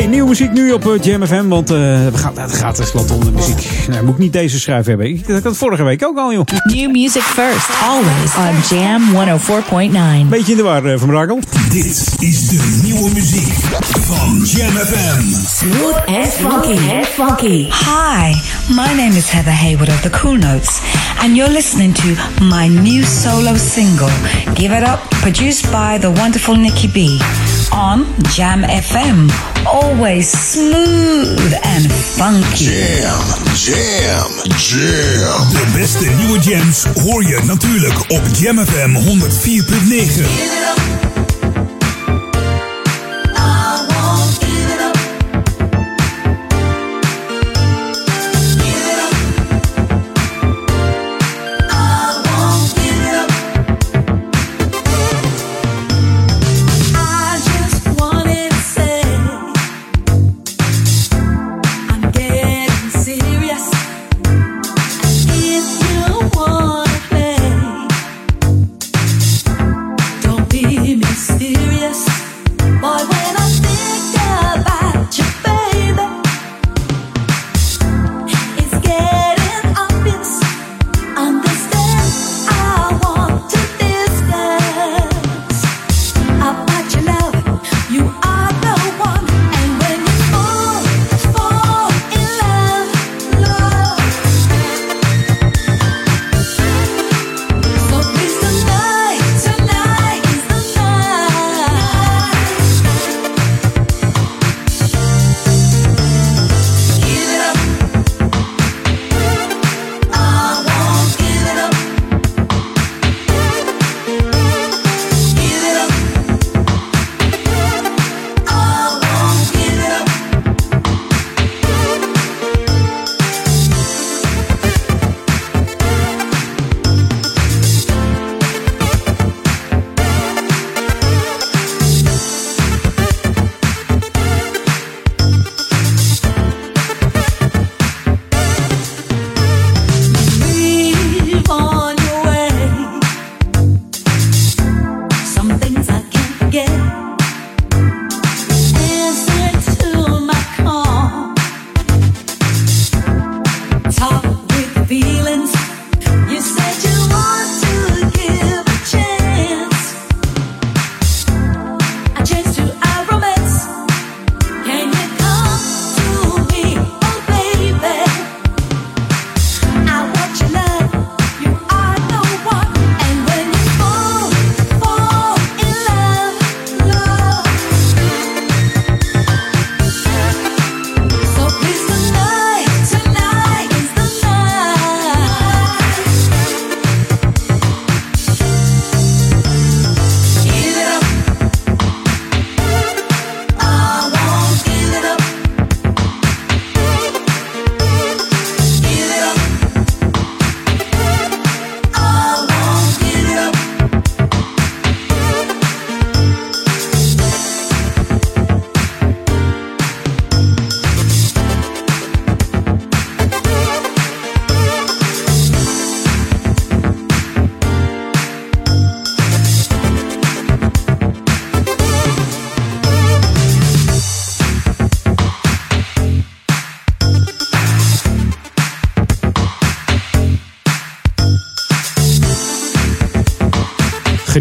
[0.02, 3.14] Hey, nieuwe muziek nu op eh, Jam FM, want eh, we gaan, het gaat tenslotte
[3.14, 3.70] om de muziek.
[3.88, 5.06] Nou, moet ik niet deze schrijf hebben.
[5.06, 6.46] Ik had het vorige week ook al, joh.
[6.64, 9.02] New music first, always on Jam
[10.24, 10.30] 104.9.
[10.30, 11.40] Beetje in de war, eh, Van Brakel.
[11.70, 11.86] Dit
[12.20, 13.54] is de nieuwe muziek
[14.02, 15.22] van Jam FM.
[15.48, 16.92] Smooth and funky.
[16.92, 17.68] And funky.
[17.70, 18.34] Hi,
[18.70, 20.80] my name is Heather Haywood of the Cool Notes,
[21.24, 22.08] and you're listening to
[22.44, 24.12] my new solo single,
[24.54, 27.20] Give It Up, produced by the wonderful Nikki B,
[27.72, 29.51] on Jam FM.
[29.66, 32.66] Always smooth and funky.
[32.66, 33.20] Jam,
[33.54, 35.50] jam, jam.
[35.50, 41.21] De beste nieuwe jams hoor je natuurlijk op Jam FM 104.9.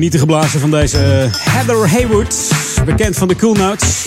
[0.01, 2.51] Genieten geblazen van deze eh, Heather Haywood.
[2.85, 4.05] Bekend van de Cool Notes.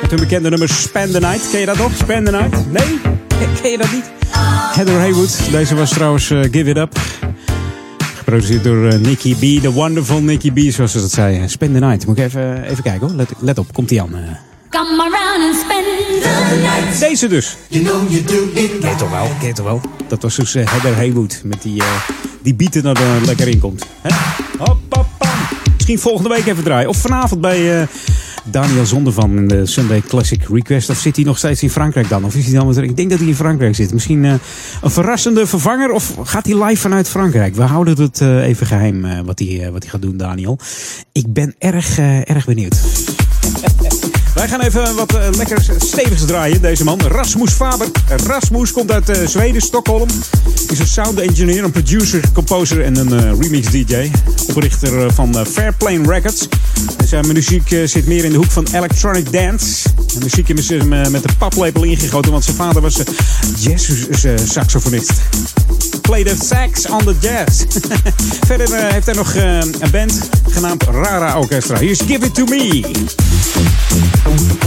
[0.00, 1.50] Met hun bekende nummer Spend the Night.
[1.50, 1.96] Ken je dat nog?
[1.96, 2.70] Spend the Night?
[2.70, 3.00] Nee?
[3.62, 4.04] Ken je dat niet?
[4.74, 5.50] Heather Haywood.
[5.50, 6.98] Deze was trouwens eh, Give It Up.
[8.16, 9.62] Geproduceerd door uh, Nicky B.
[9.62, 11.48] The wonderful Nicky B, zoals ze dat zei.
[11.48, 12.06] Spend the Night.
[12.06, 13.16] Moet ik even, even kijken hoor.
[13.16, 14.10] Let, let op, komt die aan.
[14.14, 14.18] Uh.
[14.70, 17.00] Come around and spend the night.
[17.00, 17.56] Deze dus.
[17.68, 19.28] You know you do it Ken je toch wel?
[19.38, 19.80] Ken je toch wel?
[20.08, 21.40] Dat was dus uh, Heather Haywood.
[21.44, 21.82] Met die,
[22.42, 22.92] die beat er
[23.24, 23.86] lekker in komt.
[25.86, 26.88] Misschien volgende week even draaien.
[26.88, 27.88] Of vanavond bij
[28.44, 30.90] Daniel Zonder van de Sunday Classic Request.
[30.90, 32.24] Of zit hij nog steeds in Frankrijk dan?
[32.24, 32.84] Of is hij dan weer...
[32.84, 33.92] Ik denk dat hij in Frankrijk zit.
[33.92, 34.32] Misschien uh,
[34.82, 35.90] een verrassende vervanger?
[35.90, 37.54] Of gaat hij live vanuit Frankrijk?
[37.54, 40.58] We houden het uh, even geheim uh, wat, hij, wat hij gaat doen, Daniel.
[41.12, 42.76] Ik ben erg, erg benieuwd.
[44.46, 47.00] Wij gaan even wat uh, lekker stevigs draaien, deze man.
[47.00, 47.86] Rasmus Faber.
[48.26, 50.08] Rasmus komt uit uh, Zweden, Stockholm.
[50.68, 54.10] Is een sound engineer, een producer, composer en een uh, remix DJ.
[54.48, 56.48] Oprichter van Fairplane Records.
[57.04, 59.88] Zijn muziek zit meer in de hoek van electronic dance.
[60.14, 63.00] De muziek is met de paplepel ingegoten, want zijn vader was
[63.58, 65.12] jazz-saxofonist.
[66.00, 67.64] Play the sax on the jazz.
[68.46, 71.78] Verder heeft hij nog een band genaamd Rara Orchestra.
[71.78, 72.84] Here's Give It To Me.
[74.36, 74.66] Give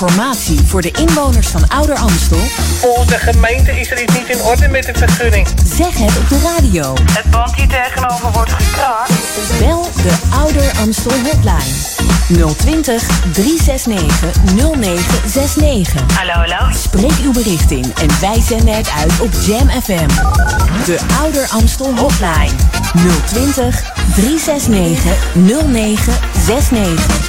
[0.00, 2.38] informatie voor de inwoners van Ouder Amstel?
[2.80, 5.46] Volgens de gemeente is er iets niet in orde met de vergunning.
[5.64, 6.94] Zeg het op de radio.
[7.12, 9.12] Het pand hier tegenover wordt gekraakt.
[9.58, 12.54] Bel de Ouder Amstel hotline.
[12.56, 16.16] 020 369 0969.
[16.16, 16.74] Hallo, hallo.
[16.74, 20.08] Spreek uw bericht in en wij zenden het uit op Jam FM.
[20.84, 22.52] De Ouder Amstel hotline.
[23.26, 23.82] 020
[24.14, 27.27] 369 0969.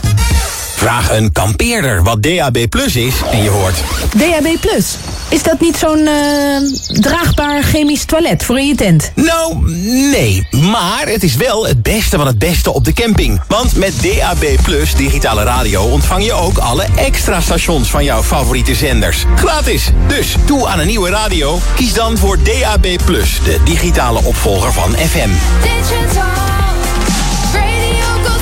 [0.80, 3.84] Vraag een kampeerder wat DAB Plus is en je hoort...
[4.16, 4.96] DAB Plus.
[5.30, 9.12] Is dat niet zo'n eh, draagbaar chemisch toilet voor in je tent?
[9.16, 9.72] Nou,
[10.12, 10.48] nee.
[10.52, 13.42] Maar het is wel het beste van het beste op de camping.
[13.48, 18.76] Want met DAB Plus digitale radio ontvang je ook alle extra stations van jouw favoriete
[18.76, 19.26] zenders.
[19.36, 19.92] Gratis.
[20.08, 21.60] Dus toe aan een nieuwe radio.
[21.76, 25.30] Kies dan voor DAB Plus, de digitale opvolger van FM.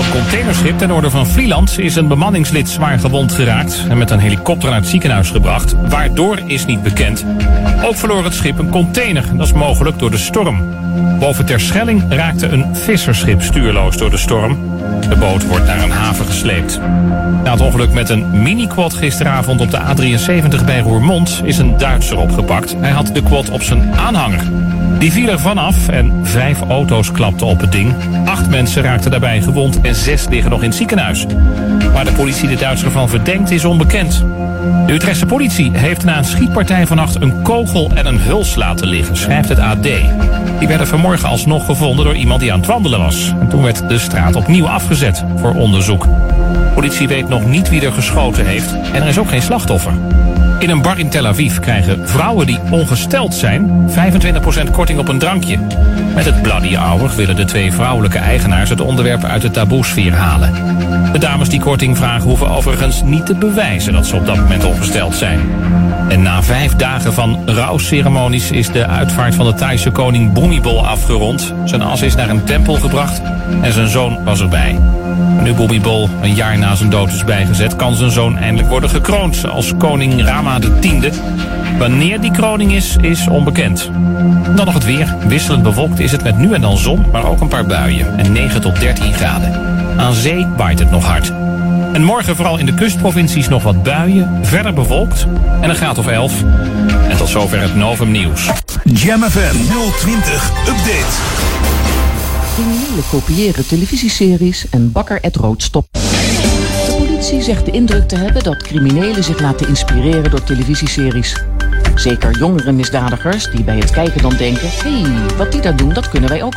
[0.00, 4.10] Op een containerschip ten noorden van Vlieland is een bemanningslid zwaar gewond geraakt en met
[4.10, 5.74] een helikopter naar het ziekenhuis gebracht.
[5.88, 7.24] Waardoor is niet bekend.
[7.84, 9.36] Ook verloor het schip een container.
[9.36, 10.74] Dat is mogelijk door de storm.
[11.18, 14.58] Boven Terschelling raakte een visserschip stuurloos door de storm.
[15.08, 16.80] De boot wordt naar een haven gesleept.
[17.44, 22.18] Na het ongeluk met een mini-quad gisteravond op de A73 bij Roermond is een Duitser
[22.18, 22.74] opgepakt.
[22.78, 24.42] Hij had de quad op zijn aanhanger.
[25.00, 27.94] Die viel er vanaf en vijf auto's klapten op het ding.
[28.24, 31.26] Acht mensen raakten daarbij gewond en zes liggen nog in het ziekenhuis.
[31.92, 34.24] Waar de politie de Duitser van verdenkt is onbekend.
[34.86, 39.16] De Utrechtse politie heeft na een schietpartij vannacht een kogel en een huls laten liggen,
[39.16, 39.82] schrijft het AD.
[40.58, 43.34] Die werden vanmorgen alsnog gevonden door iemand die aan het wandelen was.
[43.40, 46.06] En toen werd de straat opnieuw afgezet voor onderzoek.
[46.74, 49.92] Politie weet nog niet wie er geschoten heeft en er is ook geen slachtoffer.
[50.60, 55.18] In een bar in Tel Aviv krijgen vrouwen die ongesteld zijn 25% korting op een
[55.18, 55.58] drankje.
[56.14, 60.52] Met het Bloody Hour willen de twee vrouwelijke eigenaars het onderwerp uit de taboesfeer halen.
[61.12, 64.64] De dames die korting vragen hoeven overigens niet te bewijzen dat ze op dat moment
[64.64, 65.40] ongesteld zijn.
[66.08, 71.54] En na vijf dagen van rouwceremonies is de uitvaart van de Thaise koning Bhumibol afgerond.
[71.64, 73.22] Zijn as is naar een tempel gebracht
[73.62, 74.78] en zijn zoon was erbij.
[75.42, 79.48] Nu Bhumibol een jaar na zijn dood is bijgezet, kan zijn zoon eindelijk worden gekroond
[79.48, 81.18] als koning Rama X.
[81.78, 83.90] Wanneer die kroning is, is onbekend.
[84.56, 85.16] Dan nog het weer.
[85.26, 88.18] Wisselend bewolkt is het met nu en dan zon, maar ook een paar buien.
[88.18, 89.52] En 9 tot 13 graden.
[89.96, 91.32] Aan zee waait het nog hard.
[91.92, 95.26] En morgen vooral in de kustprovincies nog wat buien, verder bewolkt
[95.60, 96.42] en een graad of 11.
[97.08, 98.50] En tot zover het Novum Nieuws.
[98.84, 99.56] Jam FM
[99.98, 101.99] 020 Update.
[102.54, 105.88] Criminelen kopiëren televisieseries en Bakker Ed Rood stopt.
[105.92, 111.42] De politie zegt de indruk te hebben dat criminelen zich laten inspireren door televisieseries.
[111.94, 114.68] Zeker jongere misdadigers die bij het kijken dan denken...
[114.70, 116.54] hé, hey, wat die daar doen, dat kunnen wij ook.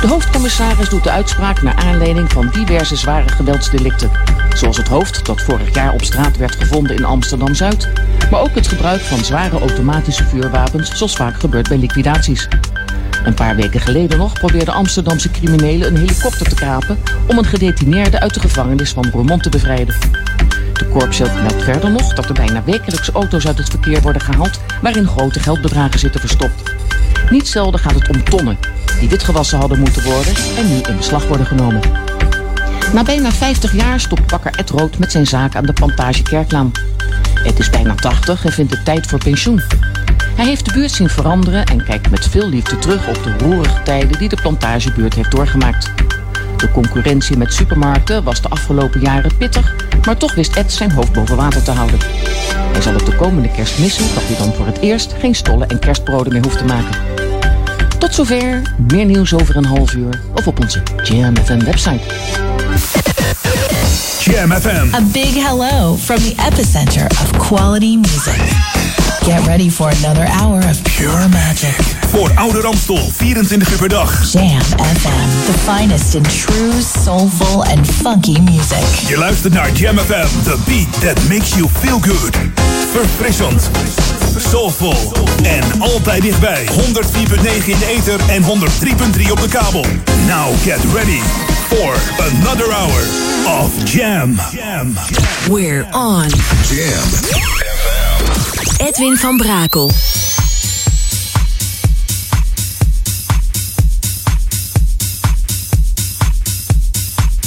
[0.00, 4.10] De hoofdcommissaris doet de uitspraak naar aanleiding van diverse zware geweldsdelicten.
[4.54, 7.88] Zoals het hoofd dat vorig jaar op straat werd gevonden in Amsterdam-Zuid.
[8.30, 12.48] Maar ook het gebruik van zware automatische vuurwapens zoals vaak gebeurt bij liquidaties.
[13.24, 16.98] Een paar weken geleden nog probeerden Amsterdamse criminelen een helikopter te kapen...
[17.26, 19.94] om een gedetineerde uit de gevangenis van Roermond te bevrijden.
[20.72, 24.60] De korpschef meldt verder nog dat er bijna wekelijks auto's uit het verkeer worden gehaald...
[24.82, 26.62] waarin grote geldbedragen zitten verstopt.
[27.30, 28.58] Niet zelden gaat het om tonnen
[29.00, 31.80] die witgewassen hadden moeten worden en nu in beslag worden genomen.
[32.92, 36.72] Na bijna 50 jaar stopt bakker Ed Rood met zijn zaak aan de plantage Kerklaan.
[37.34, 39.62] Het is bijna 80 en vindt het tijd voor pensioen.
[40.38, 43.82] Hij heeft de buurt zien veranderen en kijkt met veel liefde terug op de roerige
[43.82, 45.92] tijden die de plantagebuurt heeft doorgemaakt.
[46.56, 49.74] De concurrentie met supermarkten was de afgelopen jaren pittig,
[50.06, 51.98] maar toch wist Ed zijn hoofd boven water te houden.
[52.72, 55.68] Hij zal het de komende kerst missen dat hij dan voor het eerst geen stollen
[55.68, 57.00] en kerstbroden meer hoeft te maken.
[57.98, 62.14] Tot zover, meer nieuws over een half uur of op onze Jam FM website.
[64.20, 64.94] Jam FM.
[64.94, 68.77] A big hello from the epicenter of quality music.
[69.28, 71.74] Get ready for another hour of pure magic.
[72.10, 74.32] Voor Ouder Amstel, 24 uur per dag.
[74.32, 76.72] Jam FM, the finest in true,
[77.02, 79.08] soulful and funky music.
[79.08, 82.36] Je luistert naar Jam FM, the beat that makes you feel good.
[82.92, 83.70] Verfrissend,
[84.50, 85.12] soulful
[85.42, 86.66] en altijd dichtbij.
[86.66, 89.84] 104.9 in de ether en 103.3 op de kabel.
[90.26, 91.20] Now get ready
[91.68, 93.02] for another hour
[93.62, 94.40] of Jam.
[94.52, 94.94] Jam.
[95.48, 96.26] We're on.
[96.68, 97.97] Jam.
[98.78, 99.90] Edwin van Brakel.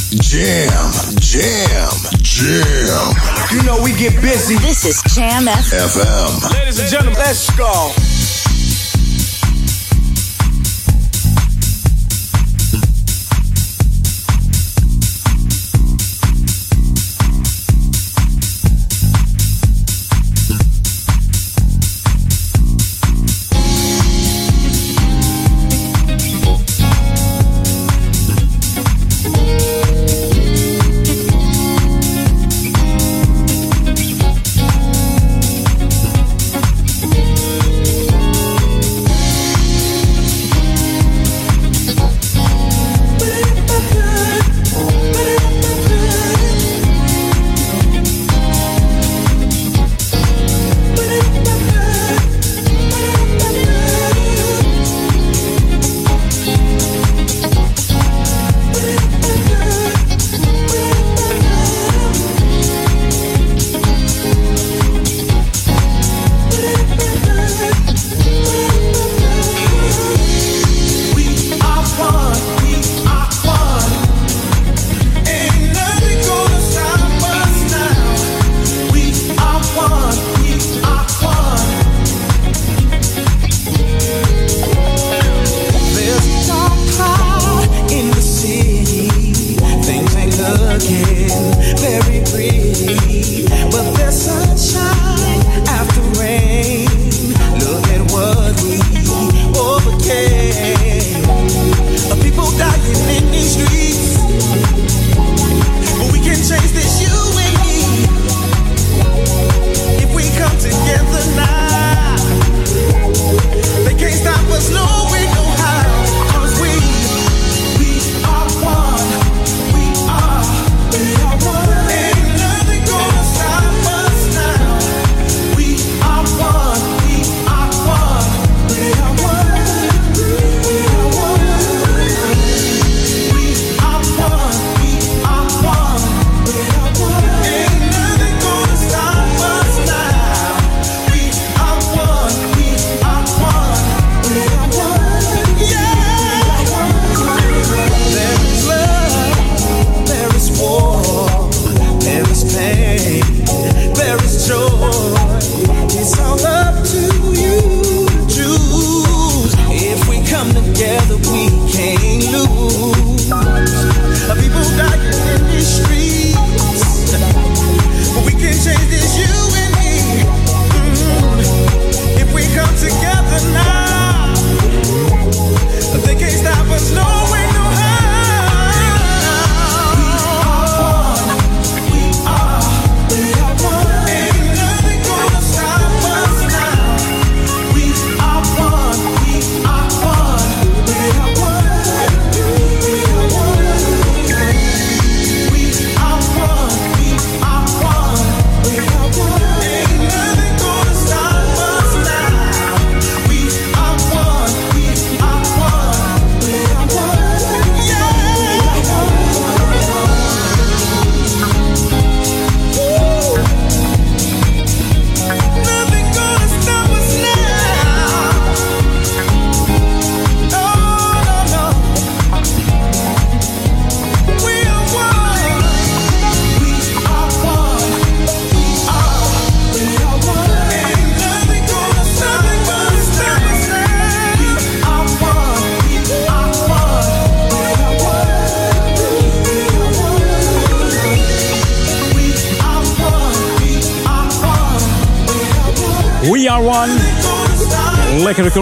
[0.10, 3.16] Jam, jam, jam.
[3.52, 4.56] You know we get busy.
[4.56, 6.52] This is Jam FM.
[6.54, 7.92] Ladies and gentlemen, let's go.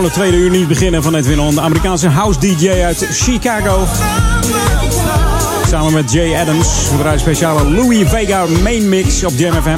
[0.10, 1.56] het tweede uur niet beginnen van Edwin On.
[1.56, 3.86] De Amerikaanse house DJ uit Chicago.
[5.68, 6.68] Samen met Jay Adams.
[6.90, 9.78] Gebruikt speciale Louis Vega main mix op Jam FM.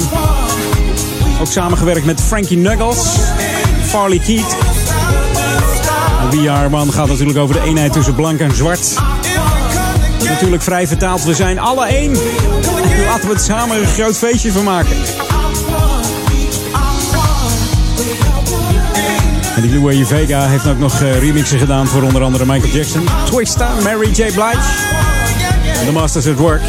[1.40, 2.98] Ook samengewerkt met Frankie Knuckles.
[3.86, 4.56] Farley Keith.
[6.30, 8.94] Wie Are Man gaat natuurlijk over de eenheid tussen blank en zwart.
[10.24, 11.24] Natuurlijk vrij vertaald.
[11.24, 12.12] We zijn alle één.
[13.06, 14.96] Laten we het samen een groot feestje van maken.
[19.56, 23.08] En die Louis Vega heeft ook nog eh, remixen gedaan voor onder andere Michael Jackson,
[23.24, 24.14] Twista, Mary J.
[24.14, 24.58] Blige
[25.80, 26.60] en The Masters at Work.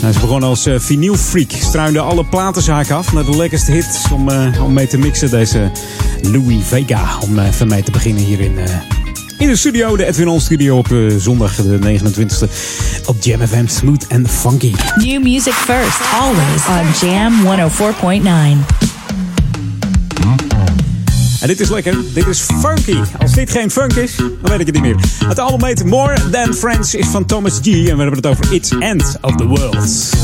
[0.00, 4.10] Nou, ze begon als uh, vinyl freak, struinde alle platenzaken af naar de lekkerste hits
[4.12, 5.30] om, eh, om mee te mixen.
[5.30, 5.70] Deze
[6.22, 8.58] Louis Vega, om van mij te beginnen hier in,
[9.38, 14.12] in de studio, de Edwin On Studio op zondag de 29e op Jam FM Smooth
[14.12, 14.72] and Funky.
[14.96, 18.84] New music first, always on Jam 104.9.
[21.40, 22.98] En dit is lekker, dit is funky.
[23.18, 24.96] Als dit geen funk is, dan weet ik het niet meer.
[25.28, 27.66] Het album heet More Than Friends is van Thomas G.
[27.66, 30.23] En we hebben het over It's End of the World.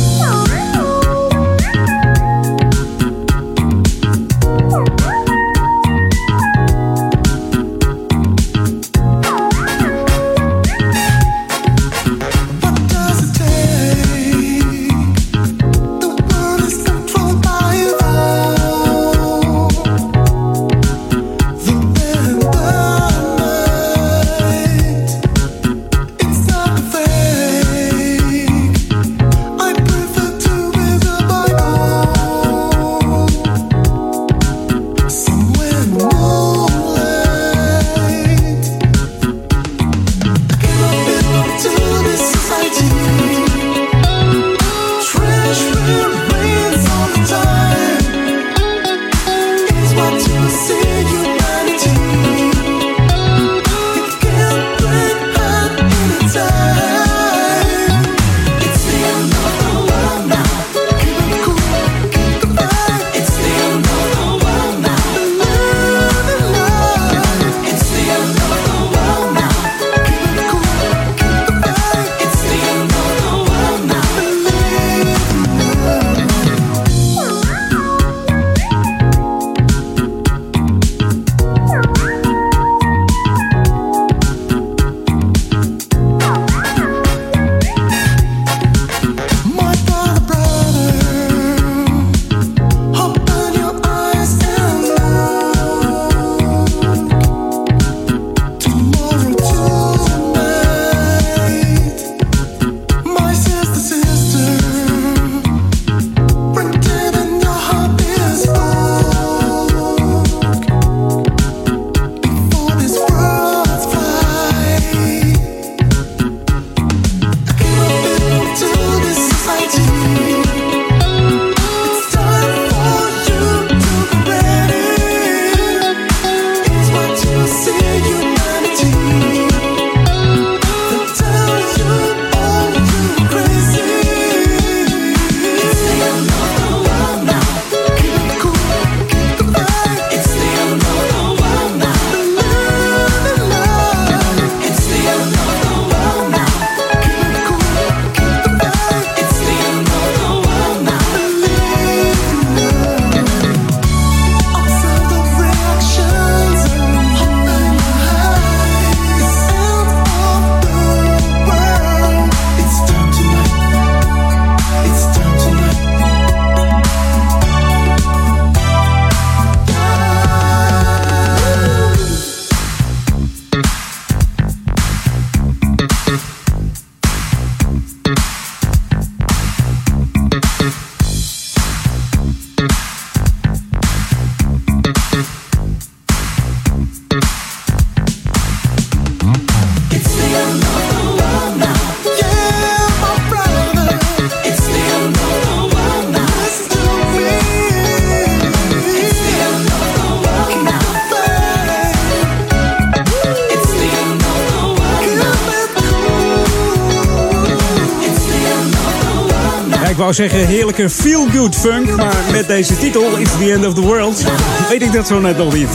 [210.16, 211.96] Wou zeggen heerlijke feel-good funk.
[211.96, 214.24] Maar met deze titel, It's the End of the World,
[214.68, 215.68] weet ik dat zo net nog niet.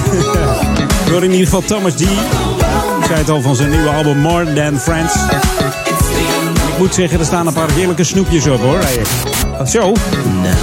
[1.10, 2.02] Door in ieder geval Thomas D.
[2.02, 5.16] Ik zei het al van zijn nieuwe album More Than Friends.
[6.72, 8.80] Ik moet zeggen, er staan een paar heerlijke snoepjes op hoor.
[9.68, 9.94] Zo?
[10.41, 10.56] Nou.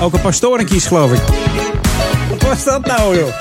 [0.00, 1.22] Ook een paar storenkies geloof ik.
[2.30, 3.34] Wat was dat nou joh?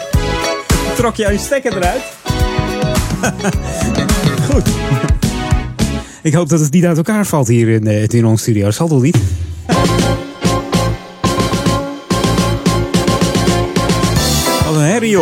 [0.95, 2.01] Trok jij je stekker eruit?
[4.49, 4.69] Goed.
[6.23, 8.63] Ik hoop dat het niet uit elkaar valt hier in, eh, in ons studio.
[8.63, 9.17] Dat zal toch niet?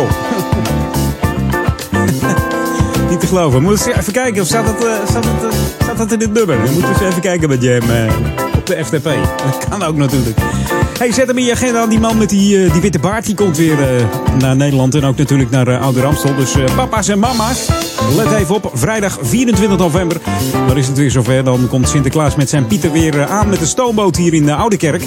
[3.10, 3.62] niet te geloven.
[3.62, 5.50] Moet eens even kijken of staat het, eh, staat eh,
[5.82, 6.56] staat het in dit nummer.
[6.64, 8.12] Dan moeten eens even kijken met Jam eh,
[8.56, 9.04] op de FTP.
[9.44, 10.38] Dat kan ook natuurlijk.
[10.98, 11.86] Hey, zet hem in je agenda.
[11.86, 13.76] Die man met die, die witte baard die komt weer
[14.38, 14.94] naar Nederland.
[14.94, 16.34] En ook natuurlijk naar uh, Oude Ramstel.
[16.34, 17.68] Dus papa's en mama's,
[18.16, 18.70] let even op.
[18.74, 20.16] Vrijdag 24 november.
[20.66, 21.44] Dan is het weer zover.
[21.44, 24.76] Dan komt Sinterklaas met zijn Pieter weer aan met de stoomboot hier in de Oude
[24.76, 25.02] Kerk.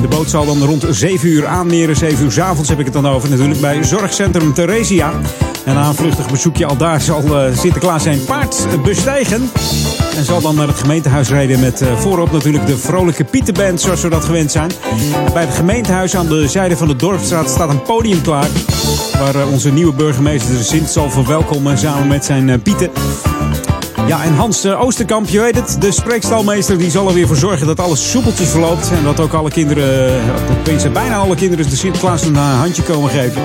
[0.00, 1.96] De boot zal dan rond 7 uur aanmeren.
[1.96, 3.60] 7 uur 's avonds heb ik het dan over natuurlijk.
[3.60, 5.12] Bij Zorgcentrum Theresia.
[5.64, 9.50] En na een vluchtig bezoekje al daar zal eh, Sinterklaas zijn paard bestijgen.
[10.16, 14.02] En zal dan naar het gemeentehuis rijden met eh, voorop natuurlijk de vrolijke Pieterband zoals
[14.02, 14.70] we dat gewend zijn.
[15.32, 18.48] Bij het gemeentehuis aan de zijde van de Dorpstraat staat een podium klaar.
[19.18, 22.90] Waar eh, onze nieuwe burgemeester de Sint zal verwelkomen samen met zijn Pieten.
[24.10, 27.36] Ja, en Hans eh, Oosterkamp, je weet het, de spreekstalmeester, die zal er weer voor
[27.36, 28.90] zorgen dat alles soepeltjes verloopt.
[28.90, 32.82] En dat ook alle kinderen, eh, tenminste bijna alle kinderen, de Sinterklaas een eh, handje
[32.82, 33.42] komen geven.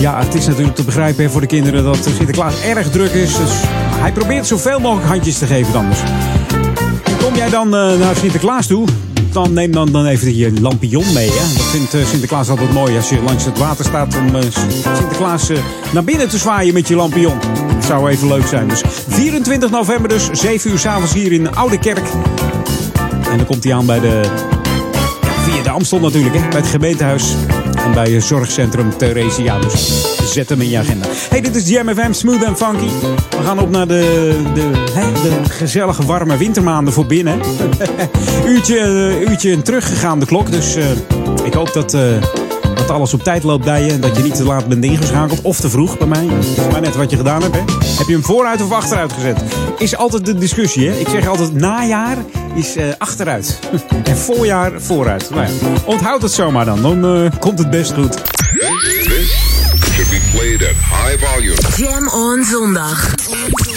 [0.00, 3.36] Ja, het is natuurlijk te begrijpen voor de kinderen dat Sinterklaas erg druk is.
[3.36, 3.50] Dus
[3.96, 5.98] hij probeert zoveel mogelijk handjes te geven dan dus.
[7.24, 8.86] Kom jij dan eh, naar Sinterklaas toe?
[9.32, 11.28] Dan neem dan, dan even je lampion mee.
[11.30, 11.54] Hè?
[11.56, 14.42] Dat vindt eh, Sinterklaas altijd mooi als je langs het water staat om eh,
[14.96, 15.58] Sinterklaas eh,
[15.92, 17.38] naar binnen te zwaaien met je lampion.
[17.78, 18.68] Dat zou even leuk zijn.
[18.68, 22.08] Dus 24 november dus, 7 uur s'avonds hier in Oude Kerk.
[23.30, 24.20] En dan komt hij aan bij de...
[25.22, 26.48] Via de Amstel natuurlijk, hè?
[26.48, 27.34] bij het gemeentehuis.
[27.76, 29.58] En bij het zorgcentrum Theresia.
[29.58, 30.02] Dus
[30.32, 31.06] zet hem in je agenda.
[31.30, 32.88] Hey, dit is Jam FM, Smooth and Funky.
[33.30, 34.70] We gaan op naar de, de
[35.48, 37.40] gezellige warme wintermaanden voor binnen.
[38.46, 40.50] uurtje, eh, uurtje teruggegaan de klok.
[40.50, 40.84] Dus eh,
[41.44, 42.02] ik hoop dat, eh,
[42.78, 43.92] dat alles op tijd loopt bij je.
[43.92, 45.42] En dat je niet te laat bent ingeschakeld.
[45.42, 46.26] Of te vroeg bij mij.
[46.28, 47.54] Dat is maar net wat je gedaan hebt.
[47.54, 47.60] Hè?
[47.98, 49.42] Heb je hem vooruit of achteruit gezet?
[49.78, 50.88] Is altijd de discussie.
[50.88, 50.98] Hè?
[50.98, 52.16] Ik zeg altijd najaar
[52.54, 53.58] is eh, achteruit.
[54.04, 55.30] en voorjaar vooruit.
[55.30, 55.50] Nou ja,
[55.84, 56.82] onthoud het zomaar dan.
[56.82, 58.12] Dan eh, komt het best goed.
[58.12, 59.36] This
[59.94, 61.56] should be played at high volume.
[61.76, 63.14] Jam on zondag.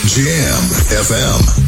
[0.06, 0.64] Jam
[1.03, 1.60] FM.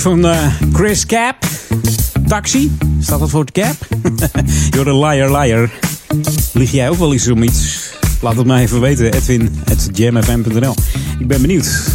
[0.00, 1.36] Van eh, Chris Cap.
[2.26, 2.76] Taxi.
[3.00, 3.74] Staat dat voor het cap?
[4.74, 5.70] You're a liar, liar.
[6.52, 7.90] Lieg jij ook wel eens om iets?
[8.20, 9.12] Laat het mij even weten.
[9.12, 10.74] Edwin.jamfm.nl
[11.18, 11.90] Ik ben benieuwd.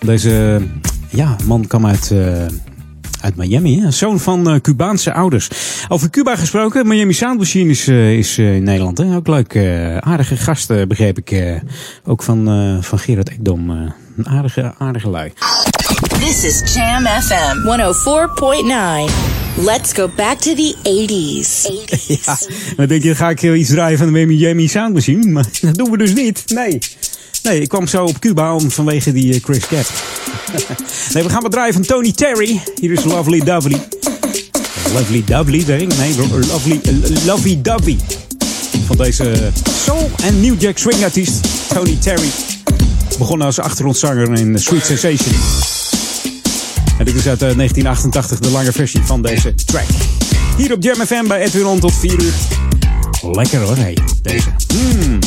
[0.00, 0.62] Deze
[1.08, 2.46] ja, man kwam uit, eh,
[3.20, 3.80] uit Miami.
[3.80, 3.90] Hè?
[3.90, 5.50] Zoon van eh, Cubaanse ouders.
[5.88, 6.86] Over Cuba gesproken.
[6.86, 8.98] Miami Sound Machine is, is in Nederland.
[8.98, 9.16] Hè?
[9.16, 9.56] Ook leuk.
[10.00, 11.60] aardige gasten begreep ik.
[12.04, 12.44] ook van,
[12.82, 13.70] van Gerard Ekdom.
[13.70, 15.32] een aardige, aardige lui.
[16.20, 19.64] This is Jam FM 104.9.
[19.64, 21.66] Let's go back to the 80s.
[22.24, 22.38] Ja,
[22.76, 25.26] dan denk je, dan ga ik eh, iets draaien van de Miami Sound Machine.
[25.26, 26.42] Maar dat doen we dus niet.
[26.46, 26.78] Nee.
[27.42, 29.90] Nee, ik kwam zo op Cuba om vanwege die eh, Chris Cat.
[31.14, 32.60] nee, we gaan wat draaien van Tony Terry.
[32.80, 33.80] Hier is Lovely Dovely.
[34.92, 35.98] Lovely Dovely, denk ik.
[35.98, 37.96] Nee, Lovely, eh, Lovey Dovey.
[38.86, 39.50] Van deze
[39.84, 41.40] soul en New Jack Swing artiest
[41.74, 42.28] Tony Terry.
[43.18, 45.34] Begonnen als achtergrondzanger in Sweet Sensation.
[47.00, 49.86] En dit is uit eh, 1988 de lange versie van deze track.
[50.56, 52.32] Hier op Jam bij Edwin On tot 4 uur.
[53.22, 54.48] Lekker hoor, hey, deze.
[54.74, 55.18] Mm.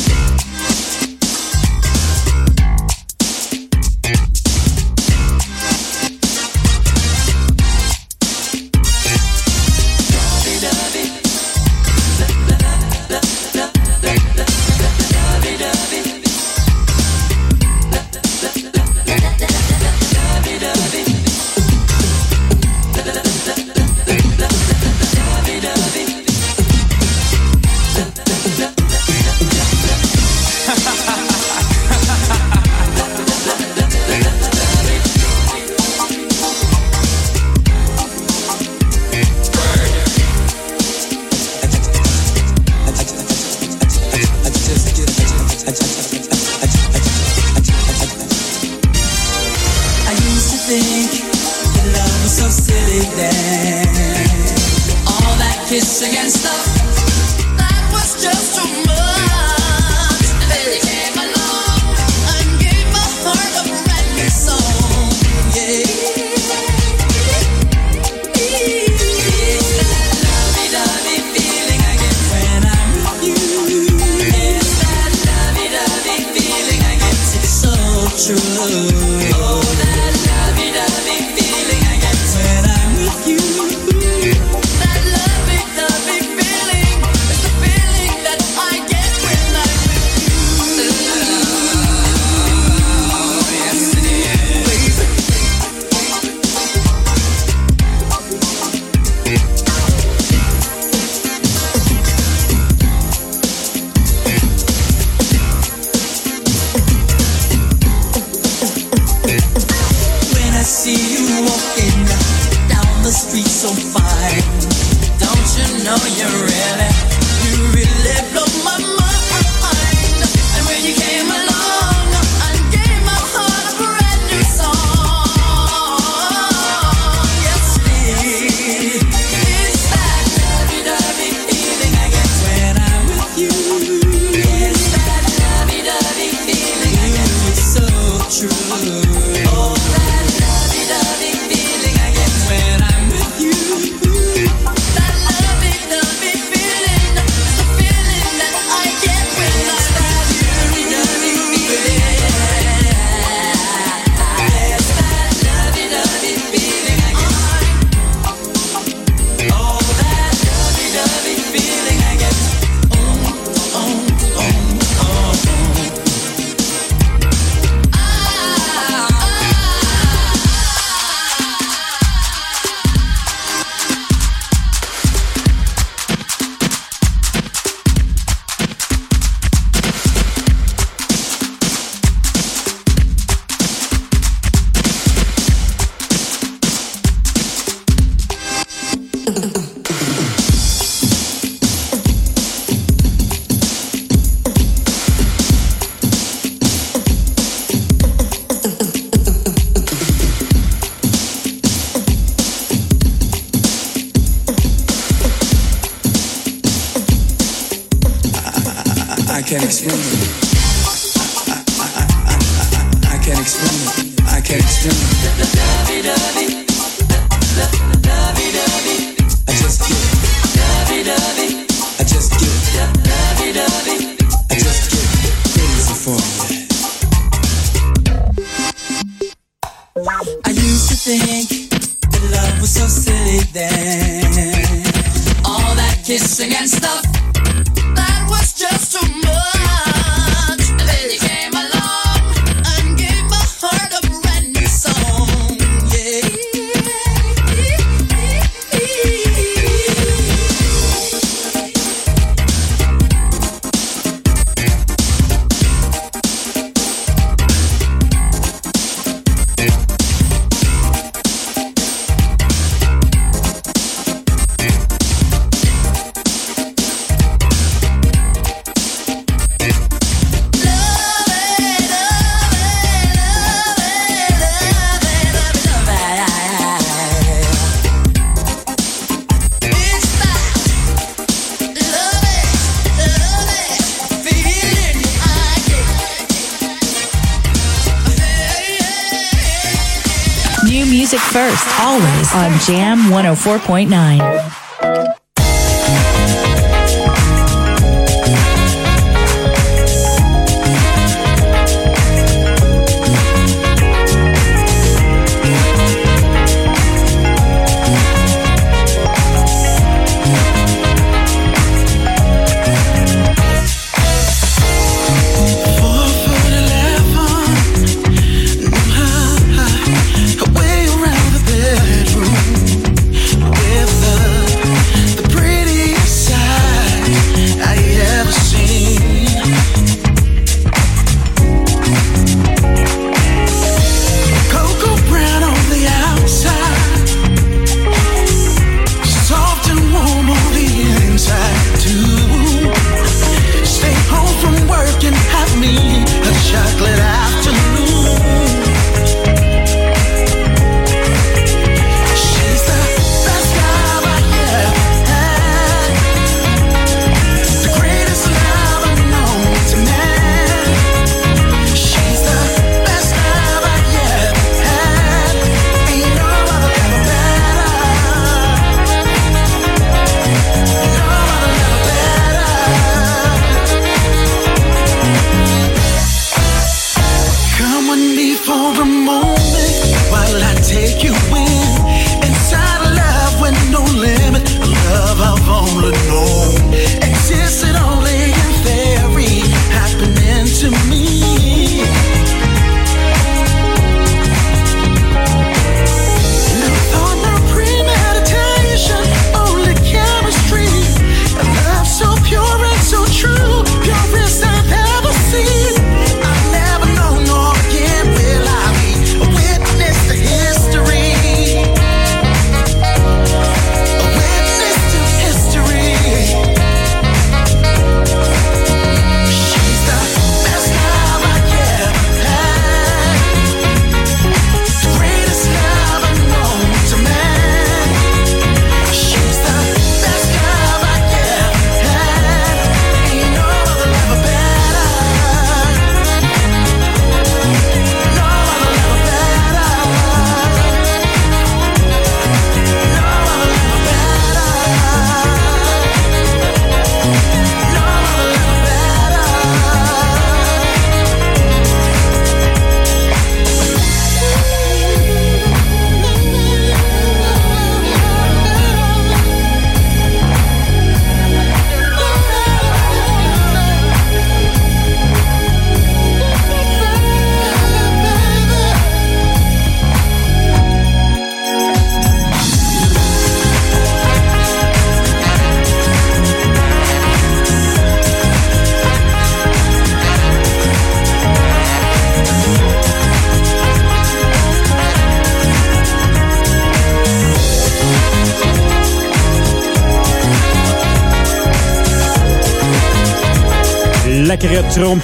[293.14, 294.33] 104.9.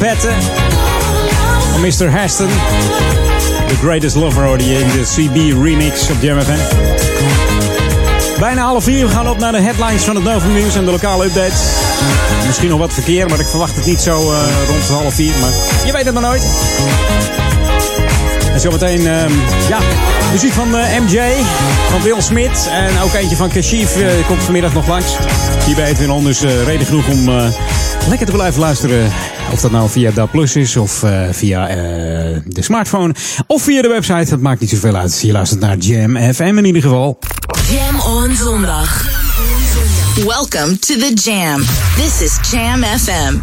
[0.01, 0.43] trompetten
[1.73, 2.21] van Mr.
[2.21, 2.49] Heston.
[3.67, 6.59] The Greatest Lover hoorde je in de CB remix op Jam FM.
[8.39, 9.07] Bijna half vier.
[9.07, 11.61] We gaan op naar de headlines van het Novum Nieuws en de lokale updates.
[12.47, 15.35] Misschien nog wat verkeer, maar ik verwacht het niet zo eh, rond half vier.
[15.41, 15.53] Maar
[15.87, 16.49] je weet het maar nooit.
[18.53, 19.33] En zometeen, ehm,
[19.69, 19.79] ja,
[20.33, 21.21] muziek van eh, MJ,
[21.91, 22.69] van Will Smith.
[22.71, 25.17] En ook eentje van Kashif eh, komt vanmiddag nog langs.
[25.67, 27.31] Hier bij Edwin eh, reden genoeg om
[28.09, 29.13] lekker te blijven luisteren.
[29.53, 31.77] Of dat nou via Da Plus is, of eh, via eh,
[32.47, 33.15] de smartphone,
[33.47, 34.31] of via de website.
[34.31, 35.21] Dat maakt niet zoveel uit.
[35.23, 37.19] Je luistert naar Jam FM in ieder geval.
[37.71, 39.05] Jam on zondag.
[40.27, 41.63] Welcome to the Jam.
[41.97, 43.37] This is Jam FM.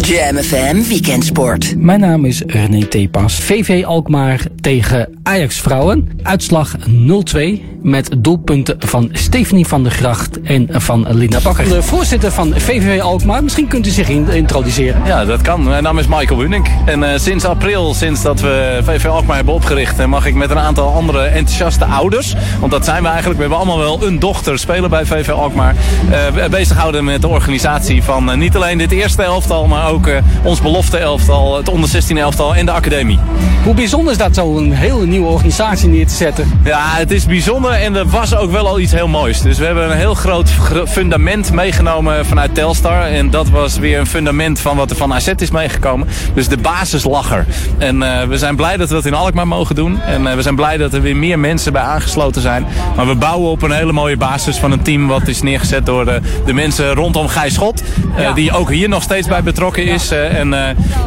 [0.00, 1.74] Jam FM Weekendsport.
[1.76, 3.34] Mijn naam is René Tepas.
[3.34, 6.08] VV Alkmaar tegen Ajax Vrouwen.
[6.22, 11.68] Uitslag 0-2 met doelpunten van Stephanie van der Gracht en van Linda Bakker.
[11.68, 15.02] De voorzitter van VV Alkmaar, misschien kunt u zich in- introduceren.
[15.04, 15.62] Ja, dat kan.
[15.62, 16.68] Mijn naam is Michael Bunning.
[16.84, 19.98] En eh, sinds april, sinds dat we VV Alkmaar hebben opgericht...
[19.98, 22.34] eh, mag ik met een aantal andere enthousiaste ouders...
[22.60, 25.74] want dat zijn we eigenlijk, we hebben allemaal wel een dochter spelen bij VV Alkmaar...
[26.10, 29.66] eh bezighouden met de organisatie van niet alleen dit eerste elftal...
[29.66, 30.08] maar ook
[30.42, 33.18] ons belofte elftal, het onder 16 elftal en de academie.
[33.64, 36.60] Hoe bijzonder is dat zo een hele nieuwe organisatie neer te zetten.
[36.64, 39.40] Ja, het is bijzonder en er was ook wel al iets heel moois.
[39.40, 43.02] Dus we hebben een heel groot gr- fundament meegenomen vanuit Telstar.
[43.02, 46.08] En dat was weer een fundament van wat er van AZ is meegekomen.
[46.34, 47.46] Dus de basis lag er.
[47.78, 50.00] En eh, we zijn blij dat we dat in Alkmaar mogen doen.
[50.00, 52.66] En eh, we zijn blij dat er weer meer mensen bij aangesloten zijn.
[52.96, 56.04] Maar we bouwen op een hele mooie basis van een team wat is neergezet door
[56.04, 57.82] de, de mensen rondom Gijs Schot.
[58.16, 60.10] eh, Die ook hier nog steeds bij betrokken is.
[60.10, 60.54] en,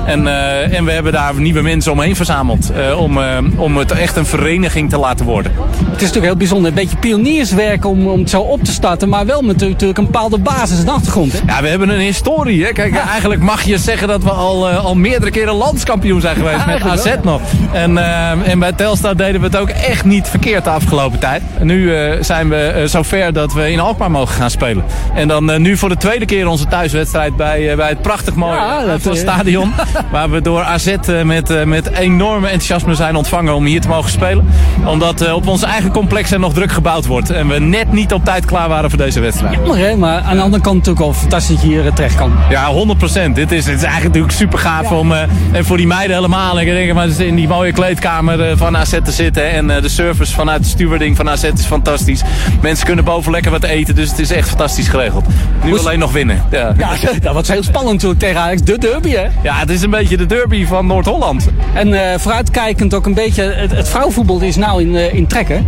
[0.06, 0.28] en,
[0.72, 2.72] en we hebben daar nieuwe mensen omheen verzameld.
[2.98, 3.20] om,
[3.58, 5.52] om het echt een vereniging te laten worden.
[5.56, 6.51] Het is natuurlijk heel bijzonder.
[6.52, 9.10] Een beetje pionierswerk om, om het zo op te starten.
[9.10, 11.32] Maar wel met natuurlijk een bepaalde basis en achtergrond.
[11.32, 11.40] Hè?
[11.46, 12.64] Ja, we hebben een historie.
[12.64, 12.72] Hè?
[12.72, 16.58] Kijk, eigenlijk mag je zeggen dat we al, eh, al meerdere keren landskampioen zijn geweest.
[16.58, 17.42] Ja, met AZ wel, nog.
[17.72, 21.42] En, eh, en bij Telstar deden we het ook echt niet verkeerd de afgelopen tijd.
[21.60, 24.84] En nu eh, zijn we zover dat we in Alkmaar mogen gaan spelen.
[25.14, 29.74] En dan nu voor de tweede keer onze thuiswedstrijd bij, bij het prachtig mooie stadion.
[30.12, 34.48] waar we door AZ met, met enorme enthousiasme zijn ontvangen om hier te mogen spelen.
[34.86, 37.30] Omdat op ons eigen complex er nog druk gebouwd wordt.
[37.30, 39.54] En we net niet op tijd klaar waren voor deze wedstrijd.
[39.54, 42.16] Jammer hè, maar aan de andere kant natuurlijk wel fantastisch dat je hier eh, terecht
[42.16, 42.32] kan.
[42.50, 43.32] Ja, 100%.
[43.34, 45.12] Dit is, dit is eigenlijk natuurlijk super gaaf om.
[45.12, 46.60] eh, en voor die meiden helemaal.
[46.60, 49.52] Ik denk maar in die mooie kleedkamer eh, van AZ te zitten.
[49.52, 52.22] En de service vanuit de stewarding van AZ is fantastisch.
[52.62, 53.96] Mensen kunnen boven lekker wat eten.
[53.96, 55.26] Dus het is echt fantastisch geregeld.
[55.64, 56.44] Nu alleen nog winnen.
[56.52, 56.74] Ja.
[56.82, 56.90] Ja,
[57.22, 58.62] dat was heel spannend natuurlijk tegen Ajax.
[58.64, 59.26] De derby hè.
[59.44, 61.48] ja, het is een beetje de derby van Noord-Holland.
[61.74, 65.60] En vooruitkijkend ook een beetje, het, het vrouwenvoetbal is nou in, in trek hè.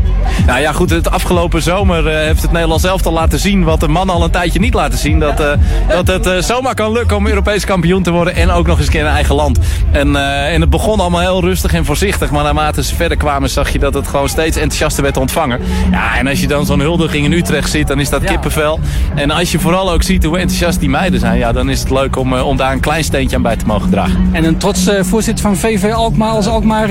[0.46, 3.88] Nou ja, goed, het afgelopen zomer eh, heeft het Nederlands elftal laten zien wat de
[3.88, 5.20] mannen al een tijdje niet laten zien.
[5.20, 5.52] Dat, eh,
[5.88, 8.86] dat het eh, zomaar kan lukken om Europees kampioen te worden en ook nog eens
[8.86, 9.60] een keer in eigen land.
[9.92, 13.70] En, en het begon allemaal heel rustig en voorzichtig, maar naarmate ze verder kwamen zag
[13.70, 15.60] je dat het gewoon steeds enthousiaster werd ontvangen.
[15.92, 18.80] Ja, en als je dan zo'n huldiging in Utrecht ziet, dan is dat kippenvel.
[19.16, 21.90] En als je vooral ook ziet hoe enthousiast die meiden zijn, ja, dan is het
[21.90, 24.30] leuk om, om daar een klein steentje aan bij te mogen dragen.
[24.32, 26.90] En een trots voorzitter van VV Alkmaar als Alkmaar...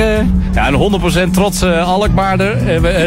[0.52, 2.58] Ja, een 100% trotse Alkmaarder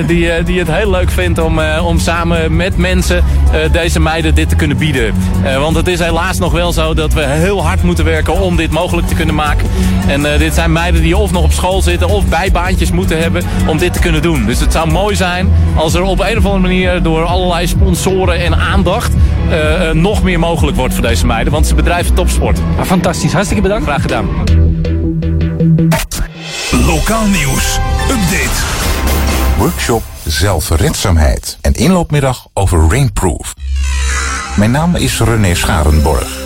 [0.08, 4.00] die, eh, die het heel leuk vindt om, eh, om samen met mensen eh, deze
[4.00, 5.14] meiden dit te kunnen bieden.
[5.44, 8.56] Eh, want het is helaas nog wel zo dat we heel hard moeten werken om
[8.56, 9.70] dit mogelijk te kunnen maken.
[10.08, 13.44] En eh, dit zijn meiden die of nog op school zitten of bijbaantjes moeten hebben
[13.68, 14.46] om dit te kunnen doen.
[14.46, 18.40] Dus het zou mooi zijn als er op een of andere manier door allerlei sponsoren
[18.40, 19.14] en aandacht
[19.94, 21.54] nog meer mogelijk wordt voor deze meiden.
[21.54, 22.60] Want ze bedrijven topsport.
[22.80, 23.86] Ah, fantastisch, hartstikke bedankt.
[23.86, 24.28] Graag gedaan.
[26.86, 27.80] Lokaal nieuws.
[28.10, 28.75] Update.
[29.58, 33.54] Workshop Zelfredzaamheid en inloopmiddag over Rainproof.
[34.58, 36.45] Mijn naam is René Scharenborg.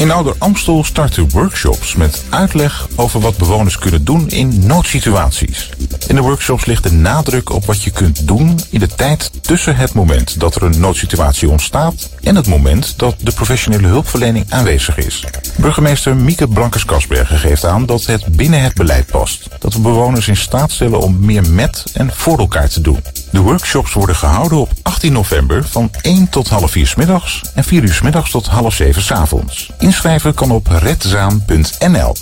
[0.00, 5.70] In Ouder Amstel starten workshops met uitleg over wat bewoners kunnen doen in noodsituaties.
[6.08, 9.76] In de workshops ligt de nadruk op wat je kunt doen in de tijd tussen
[9.76, 14.96] het moment dat er een noodsituatie ontstaat en het moment dat de professionele hulpverlening aanwezig
[14.96, 15.24] is.
[15.56, 19.48] Burgemeester Mieke Blankers-Kasbergen geeft aan dat het binnen het beleid past.
[19.58, 23.02] Dat we bewoners in staat stellen om meer met en voor elkaar te doen.
[23.30, 27.64] De workshops worden gehouden op 18 november van 1 tot half 4 's middags en
[27.64, 29.70] 4 uur 's middags tot half 7 's avonds.
[29.90, 32.16] Inschrijven kan op redzaam.nl.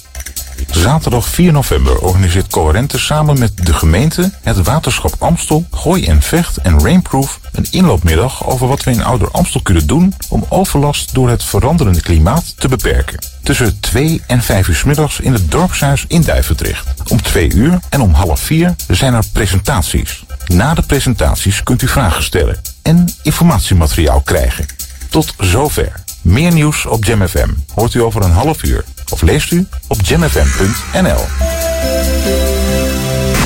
[0.71, 6.57] Zaterdag 4 november organiseert Coherente samen met de gemeente, het waterschap Amstel, Gooi en Vecht
[6.57, 11.29] en Rainproof een inloopmiddag over wat we in Ouder Amstel kunnen doen om overlast door
[11.29, 13.19] het veranderende klimaat te beperken.
[13.43, 17.11] Tussen 2 en 5 uur 's middags in het dorpshuis in Duivendrecht.
[17.11, 20.25] Om 2 uur en om half 4 zijn er presentaties.
[20.47, 24.67] Na de presentaties kunt u vragen stellen en informatiemateriaal krijgen.
[25.09, 26.07] Tot zover.
[26.29, 31.25] Meer nieuws op JamFM hoort u over een half uur of leest u op jamfm.nl.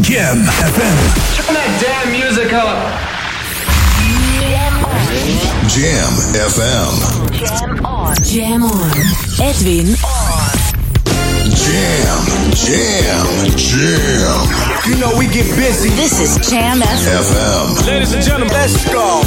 [0.00, 0.96] Jam FM.
[1.34, 2.76] Turn that damn music up.
[5.66, 6.12] Jam
[6.50, 6.92] FM.
[8.22, 8.82] Jam on.
[9.38, 9.96] Edwin
[11.44, 13.26] Jam, jam,
[13.56, 14.48] jam.
[14.86, 15.90] You know we get busy.
[15.90, 17.24] This is Jam FM.
[17.24, 17.86] FM.
[17.86, 19.22] Ladies and gentlemen, let's go.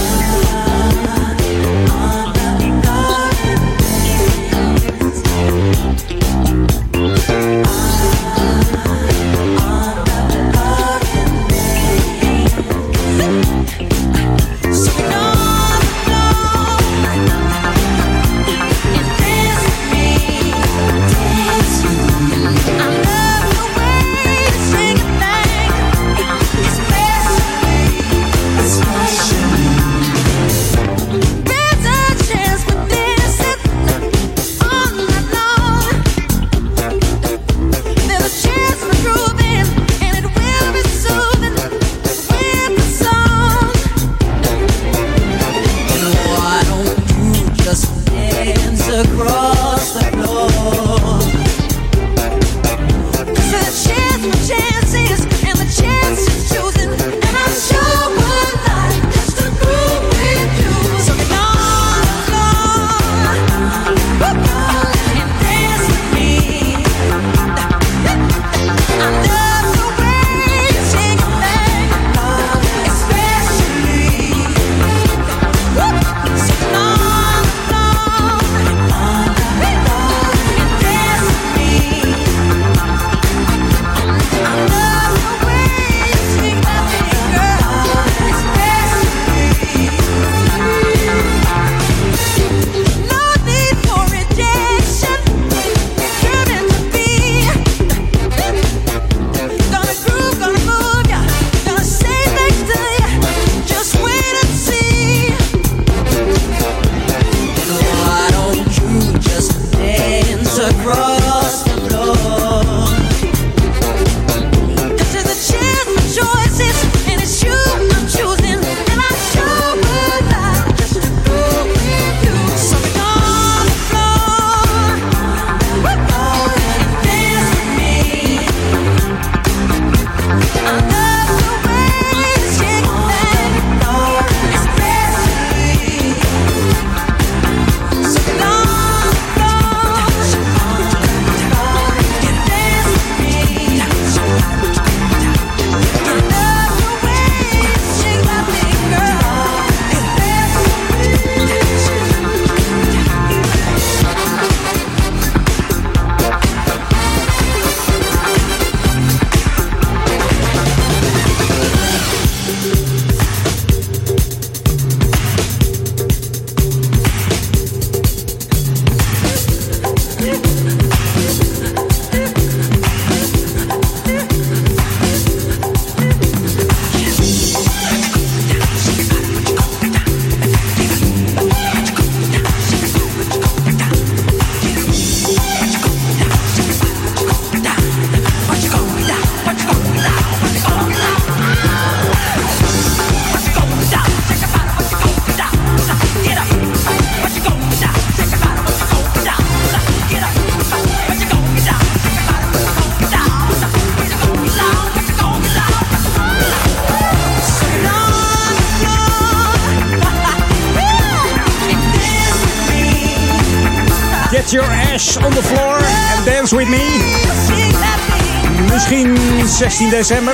[219.75, 220.33] 16 december.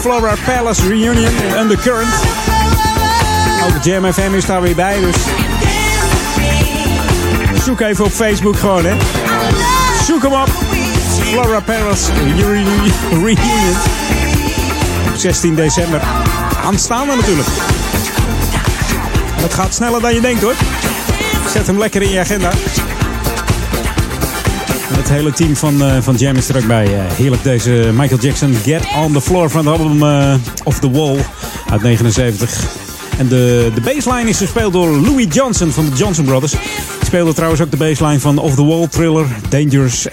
[0.00, 2.14] Flora Palace Reunion in Undercurrent.
[3.64, 5.16] Ook Jam FM is daar weer bij, dus...
[7.64, 8.96] Zoek even op Facebook gewoon, hè.
[10.04, 10.48] Zoek hem op.
[11.20, 12.92] Flora Palace Reunion.
[13.10, 13.76] Reunion.
[15.16, 16.00] 16 december.
[16.64, 17.48] Aanstaande natuurlijk.
[19.40, 20.54] Het gaat sneller dan je denkt, hoor.
[21.52, 22.50] Zet hem lekker in je agenda.
[25.00, 26.84] Het hele team van, eh, van Jam is er ook bij.
[26.84, 30.90] Eh, heerlijk deze Michael Jackson Get on the Floor van het album eh, Off the
[30.90, 31.16] Wall
[31.70, 32.64] uit 79.
[33.18, 36.52] En de, de baseline is gespeeld door Louis Johnson van de Johnson Brothers.
[36.52, 36.60] Die
[37.04, 40.06] speelde trouwens ook de baseline van Off the Wall, Thriller, Dangerous,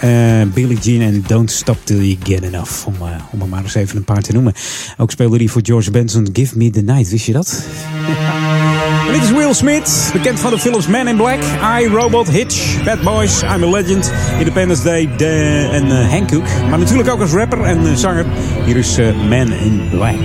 [0.54, 2.86] Billie Jean en Don't Stop Till You Get Enough.
[2.86, 2.94] Om,
[3.30, 4.52] om er maar eens even een paar te noemen.
[4.96, 7.10] Ook speelde hij voor George Benson Give Me the Night.
[7.10, 7.62] Wist je dat?
[9.12, 11.38] Dit is Will Smith, bekend van de films Man in Black,
[11.80, 15.08] I, Robot, Hitch, Bad Boys, I'm a Legend, Independence Day
[15.70, 16.44] en uh, Hankook.
[16.68, 18.26] Maar natuurlijk ook als rapper en uh, zanger.
[18.64, 20.20] Hier is uh, Man in Black.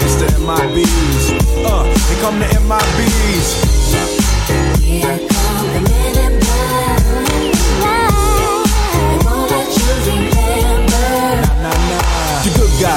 [0.00, 1.48] It's the MIBs.
[2.20, 3.09] Come MIBs.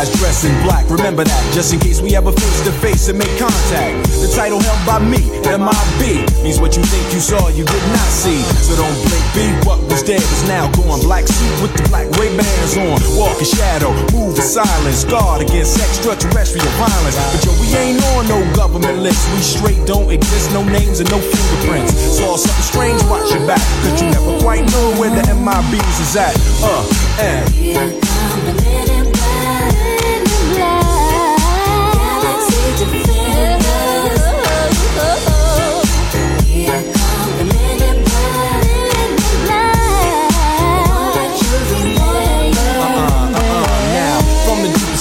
[0.03, 0.89] Guys dress in black.
[0.89, 4.03] Remember that, just in case we ever face to face and make contact.
[4.19, 8.09] The title held by me, MIB, means what you think you saw, you did not
[8.11, 8.41] see.
[8.63, 10.99] So don't blink, be what was dead is now gone.
[11.01, 12.99] Black suit with the black Ray Bans on.
[13.15, 15.03] Walk in shadow, move in silence.
[15.03, 17.17] Guard against extraterrestrial violence.
[17.31, 19.23] But yo, we ain't on no government list.
[19.35, 21.93] We straight don't exist, no names and no fingerprints.
[22.17, 23.63] Saw something strange, watch your back.
[23.83, 26.35] Cause you never quite know where the MIBs is at.
[26.63, 26.83] Uh,
[27.19, 29.02] and.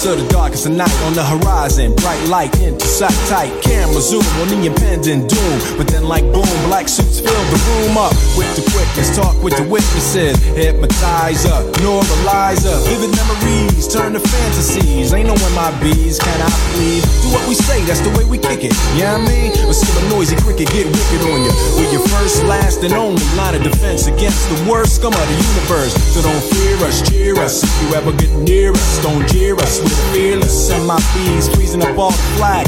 [0.03, 1.95] Come the darkest of night on the horizon.
[1.95, 3.55] Bright light into sight tight.
[3.63, 5.57] Camera zoom on the impending doom.
[5.79, 9.15] But then, like boom, black suits fill the room up with the quickness.
[9.15, 10.43] Talk with the witnesses.
[10.59, 12.79] hypnotize up, Hypnotizer, normalizer.
[12.91, 15.15] Vivid memories turn to fantasies.
[15.15, 17.07] Ain't no MIBs, can I please?
[17.23, 18.75] Do what we say, that's the way we kick it.
[18.99, 19.55] Yeah, you know I mean?
[19.55, 21.55] But still a noisy cricket get wicked on you.
[21.79, 25.39] We're your first, last, and only line of defense against the worst scum of the
[25.39, 25.95] universe.
[26.11, 27.63] So don't fear us, cheer us.
[27.63, 29.79] If you ever get near us, don't jeer us.
[29.79, 30.71] We're fearless.
[30.71, 32.67] And my bees freezing up all the flag.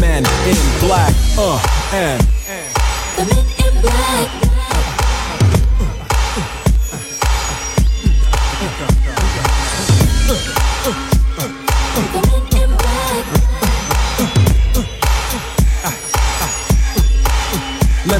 [0.00, 1.14] Men in black.
[1.38, 1.60] Uh,
[1.92, 2.20] and.
[3.16, 4.51] The men in black.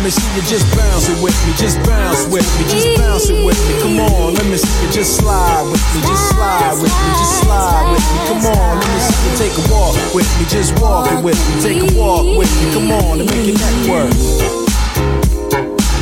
[0.03, 3.31] Let me see you just bounce it with me, just bounce with me, just bounce
[3.31, 3.81] it with me.
[3.83, 7.43] Come on, let me see you just slide with me, just slide with me, just
[7.43, 8.19] slide with me.
[8.27, 11.39] Come on, let me see you take a walk with me, just walk it with
[11.55, 12.73] me, take a walk with me.
[12.75, 14.11] Come on, and make your neck work.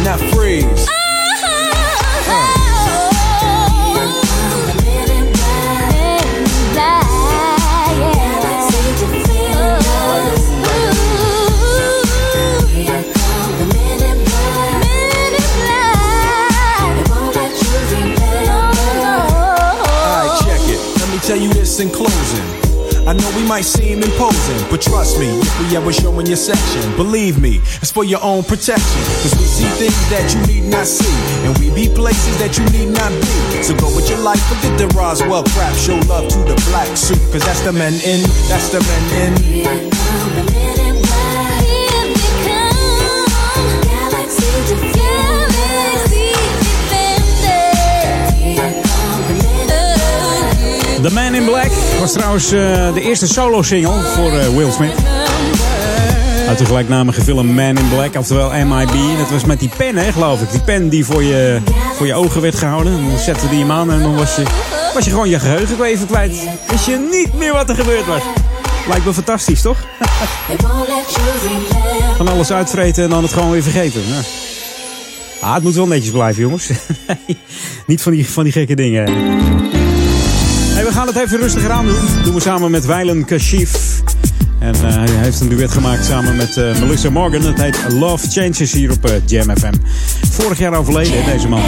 [0.03, 1.00] Now freeze.
[21.81, 22.45] In closing.
[23.09, 26.37] I know we might seem imposing, but trust me, if we ever show in your
[26.37, 29.01] section, believe me, it's for your own protection.
[29.23, 31.11] Cause we see things that you need not see,
[31.47, 33.63] and we be places that you need not be.
[33.63, 37.19] So go with your life, forget the Roswell crap, show love to the black suit,
[37.33, 39.35] cause that's the men in, that's the men
[40.75, 40.80] in.
[51.03, 54.95] The Man in Black was trouwens uh, de eerste solo-single voor uh, Will Smith.
[56.49, 59.19] Uit de gelijknamige film Man in Black, oftewel MIB.
[59.19, 60.51] Dat was met die pen, hè, geloof ik.
[60.51, 61.61] Die pen die voor je,
[61.95, 62.93] voor je ogen werd gehouden.
[62.93, 64.43] Dan zette die hem aan en dan was je,
[64.95, 66.49] was je gewoon je geheugen even kwijt.
[66.69, 68.23] Wist je niet meer wat er gebeurd was.
[68.89, 69.79] Lijkt me fantastisch, toch?
[72.17, 74.01] Van alles uitvreten en dan het gewoon weer vergeten.
[74.07, 74.21] Ja.
[75.41, 76.71] Ah, het moet wel netjes blijven, jongens.
[77.87, 79.60] niet van die, van die gekke dingen.
[80.85, 82.15] We gaan het even rustiger aan doen.
[82.15, 84.03] Dat doen we samen met Weilen Kashif.
[84.59, 87.43] En eh, hij heeft een duet gemaakt samen met eh, Melissa Morgan.
[87.43, 89.75] Het heet Love Changes hier op eh, Jam FM.
[90.31, 91.61] Vorig jaar overleden, deze man.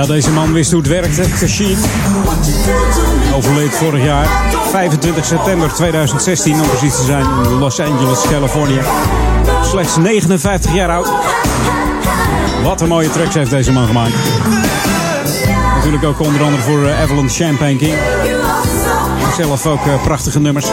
[0.00, 1.22] Ja, deze man wist hoe het werkte.
[1.40, 1.78] Kashif.
[3.34, 4.28] Overleed vorig jaar.
[4.70, 8.80] 25 september 2016 om precies te zijn in Los Angeles, Californië.
[9.64, 11.10] Slechts 59 jaar oud.
[12.62, 14.12] Wat een mooie tracks heeft deze man gemaakt.
[15.74, 17.94] Natuurlijk ook onder andere voor eh, Avalon Champagne King.
[19.36, 20.66] Zelf ook eh, prachtige nummers.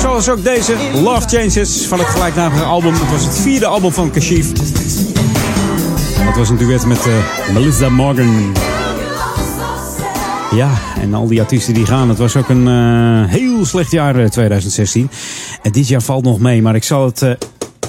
[0.00, 2.92] Zoals ook deze, Love Changes van het gelijknamige album.
[2.92, 4.52] Het was het vierde album van Kashif.
[6.32, 8.52] Het was een duet met eh, Melissa Morgan.
[10.54, 12.08] Ja, en al die artiesten die gaan.
[12.08, 15.10] Het was ook een eh, heel slecht jaar eh, 2016.
[15.62, 17.30] En dit jaar valt nog mee, maar ik zal het eh,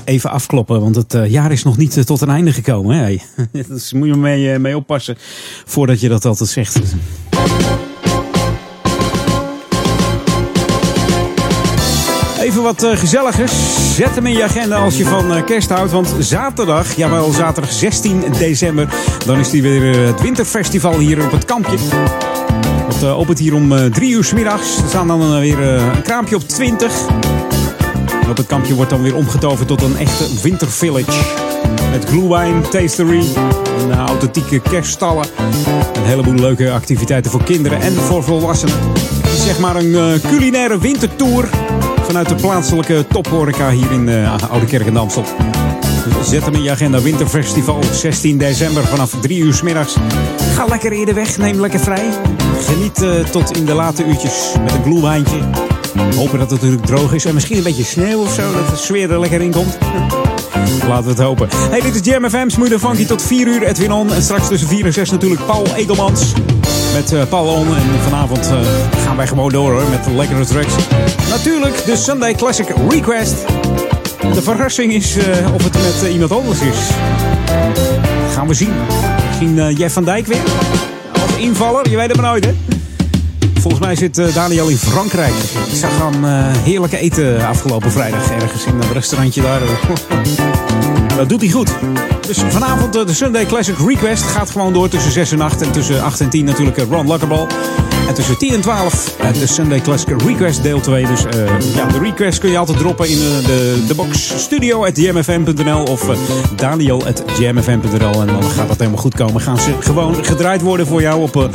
[0.06, 2.98] even afkloppen, want het eh, jaar is nog niet eh, tot een einde gekomen.
[2.98, 3.18] Hè?
[3.68, 5.16] dus moet je mee, eh, mee oppassen
[5.66, 6.80] voordat je dat altijd zegt.
[12.44, 13.52] Even wat eh, gezelligers.
[13.96, 15.92] Zet hem in je agenda als je van eh, kerst houdt.
[15.92, 18.88] Want zaterdag, jawel, zaterdag 16 december,
[19.26, 21.78] dan is die weer eh, het winterfestival hier op het kampje.
[23.02, 24.78] Eh, opent hier om drie uur 's middags.
[24.78, 26.92] Er staan dan weer een kraampje op 20.
[28.24, 31.22] En op het kampje wordt dan weer omgetoverd tot een echte wintervillage.
[31.92, 33.24] Met glühwein, tastery
[33.80, 35.26] en eh, authentieke kerststallen.
[35.94, 38.76] Een heleboel leuke activiteiten voor kinderen en voor volwassenen.
[39.36, 41.50] Zeg maar een culinaire wintertour
[42.14, 45.24] vanuit de plaatselijke tophoreca hier in eh, Oude Kerk en Amstel.
[46.18, 47.02] Dus zet hem in je agenda.
[47.02, 49.96] Winterfestival 16 december vanaf 3 uur 's middags.
[50.56, 52.10] Ga lekker eerder weg, neem lekker vrij.
[52.66, 55.38] Geniet eh, tot in de late uurtjes met een gloewijntje.
[56.16, 58.76] Hopen dat het natuurlijk droog is en misschien een beetje sneeuw of zo, dat de
[58.76, 59.78] sfeer er lekker in komt.
[60.88, 61.48] Laten we het hopen.
[61.52, 63.64] Hey, dit is Jam FM, Smooth Funky tot 4 uur.
[63.64, 64.14] Edwin On.
[64.14, 66.34] En straks tussen 4 en 6 natuurlijk Paul Edelmans.
[66.94, 67.68] Met eh, Paul On.
[67.68, 68.60] En vanavond eh,
[69.04, 70.74] gaan wij gewoon door hoor, met lekkere tracks.
[71.30, 73.36] Natuurlijk de Sunday Classic Request.
[74.34, 76.78] De verrassing is eh, of het met iemand anders is.
[78.34, 78.74] Gaan we zien.
[79.28, 80.44] Misschien Jeff van Dijk weer.
[81.14, 82.52] Als invaller, je weet het maar nooit hè.
[83.64, 85.34] Volgens mij zit eh, Daniel in Frankrijk.
[85.70, 89.62] Ik zag hem eh, heerlijk eten afgelopen vrijdag ergens in een restaurantje daar.
[91.18, 91.72] Dat doet hij goed.
[92.28, 95.62] Dus vanavond eh, de Sunday Classic Request gaat gewoon door tussen 6 en 8.
[95.62, 97.48] En tussen 8 en 10 natuurlijk eh, Ron Lukkerball.
[98.08, 101.06] En tussen 10 en 12 eh, de Sunday Classic Request deel 2.
[101.06, 101.22] Dus
[101.76, 106.10] ja, de request kun je altijd droppen in de, de box studio at jmfm.nl of
[106.10, 106.16] uh,
[106.56, 108.22] daniel at jmfm.nl.
[108.22, 109.42] En dan gaat dat helemaal goed komen.
[109.42, 111.46] Gaan ze gewoon gedraaid worden voor jou op uh,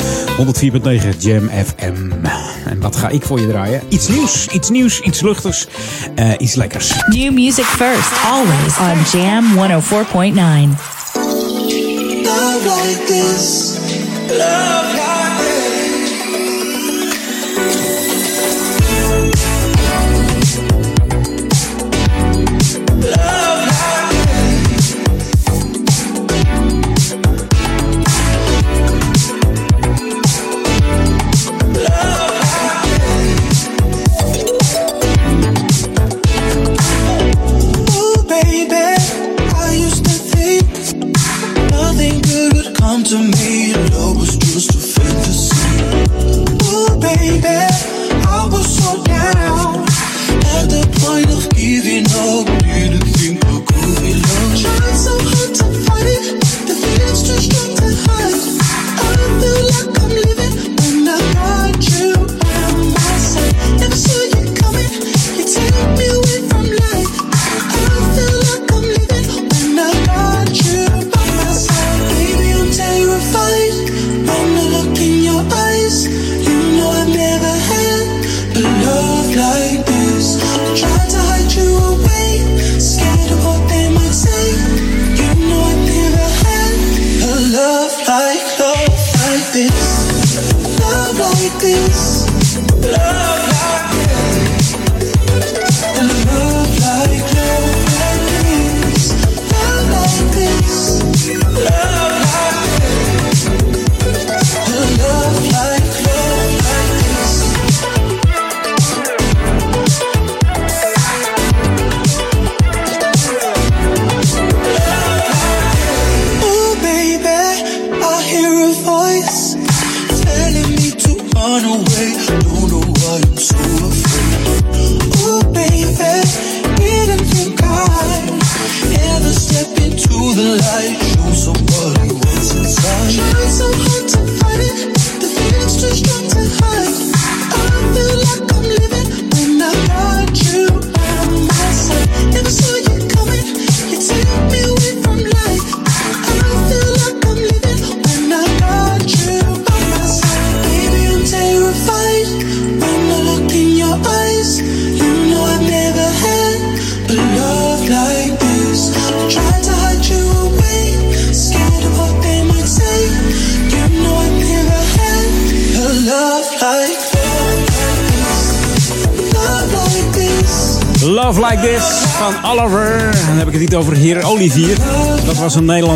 [1.11, 2.27] 104.9 Jam FM.
[2.65, 3.83] En wat ga ik voor je draaien?
[3.89, 5.67] Iets nieuws, iets nieuws, iets luchtigs,
[6.39, 6.93] iets lekkers.
[7.07, 10.58] New music first, always on Jam 104.9.
[10.67, 10.75] Love
[12.67, 13.79] like this,
[14.37, 15.28] love like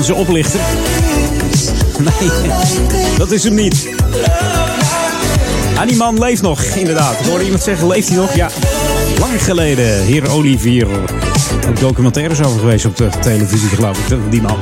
[0.09, 0.61] Nederlandse oplichter.
[1.99, 2.31] Nee,
[3.19, 3.89] dat is hem niet.
[5.77, 7.21] Ah, die man leeft nog, inderdaad.
[7.21, 8.35] Ik hoorde iemand zeggen, leeft hij nog?
[8.35, 8.51] Ja,
[9.19, 10.03] Lang geleden.
[10.03, 10.87] Heer Olivier.
[11.69, 14.17] Ook documentaires over geweest op de televisie, geloof ik.
[14.31, 14.59] Die man.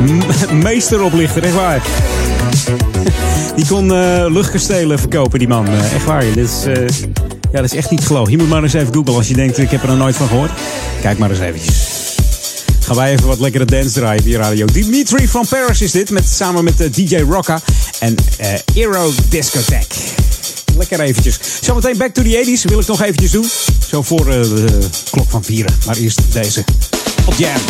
[0.00, 1.82] M- Meesteroplichter, echt waar.
[3.56, 5.66] Die kon eh, luchtkastelen verkopen, die man.
[5.66, 6.24] Eh, echt waar.
[6.34, 6.74] Dit eh,
[7.52, 8.30] ja, dat is echt niet geloven.
[8.32, 10.28] Je moet maar eens even googlen als je denkt, ik heb er nog nooit van
[10.28, 10.50] gehoord.
[11.00, 11.85] Kijk maar eens eventjes.
[12.86, 14.66] Gaan wij even wat lekkere dance draaien je radio.
[14.66, 17.60] Dimitri van Paris is dit, met, samen met eh, DJ Rocka
[17.98, 19.96] en eh Aero Discotheque.
[20.76, 21.38] Lekker eventjes.
[21.60, 23.48] Zometeen back to the 80s wil ik nog eventjes doen.
[23.88, 24.78] Zo voor eh, de
[25.10, 25.74] klok van vieren.
[25.86, 26.64] Maar eerst deze.
[27.26, 27.60] Op Jam.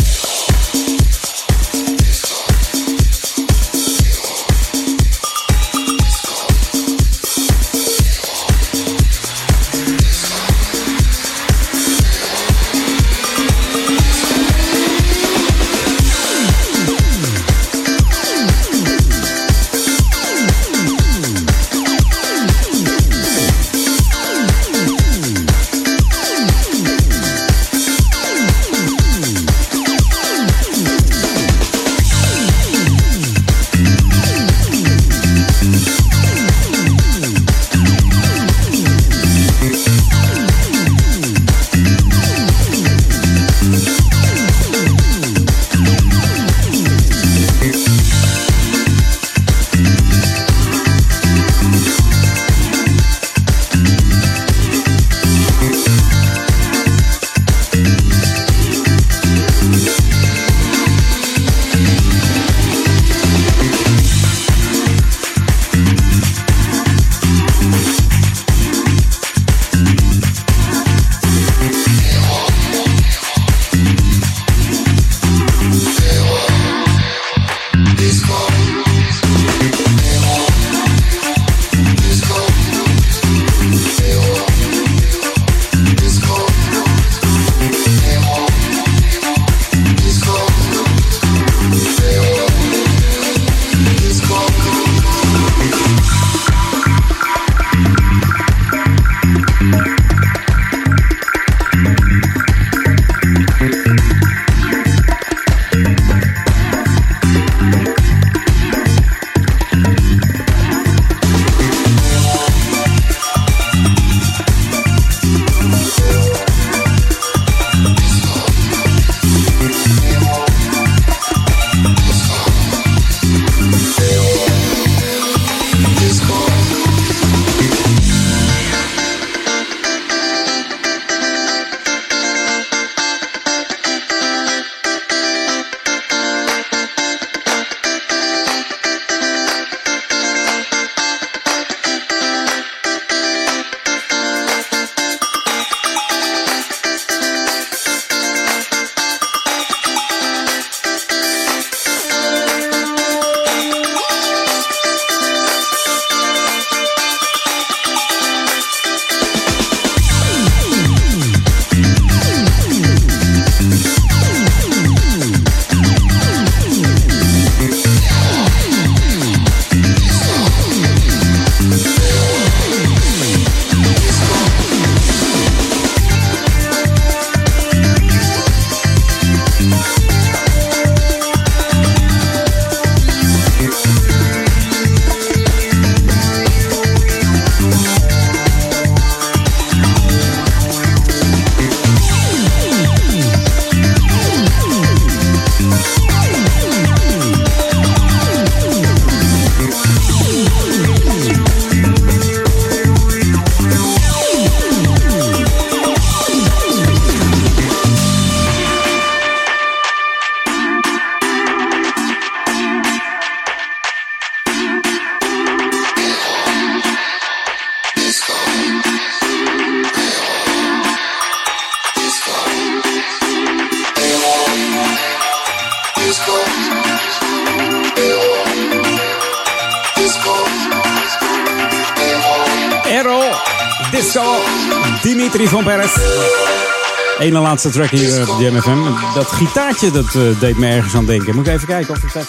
[237.27, 238.77] Ene laatste track hier op Jam FM.
[239.13, 241.35] Dat gitaartje dat eh, deed me ergens aan denken.
[241.35, 242.27] Moet ik even kijken of ik dat,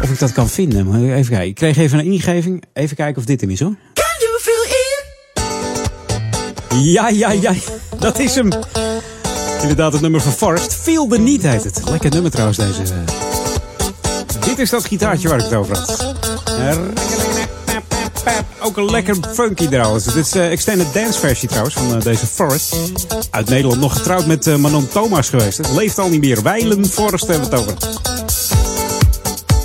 [0.00, 0.86] of ik dat kan vinden.
[0.86, 1.48] Moet ik Even kijken.
[1.48, 2.62] Ik kreeg even een ingeving.
[2.72, 3.74] Even kijken of dit hem is hoor.
[6.74, 7.52] Ja, ja, ja.
[7.98, 8.50] Dat is hem.
[9.60, 10.74] Inderdaad, het nummer van Forrest.
[10.74, 11.80] Feel the Need heet het.
[11.90, 12.82] Lekker nummer trouwens, deze.
[14.44, 16.14] Dit is dat gitaartje waar ik het over had.
[18.62, 20.04] Ook een lekker funky trouwens.
[20.04, 22.76] Dit is de extended dance versie trouwens van eh, deze Forrest.
[23.30, 25.60] Uit Nederland nog getrouwd met eh, Manon Thomas geweest.
[25.74, 26.42] Leeft al niet meer.
[26.42, 27.74] Weilen Forrest hebben het over.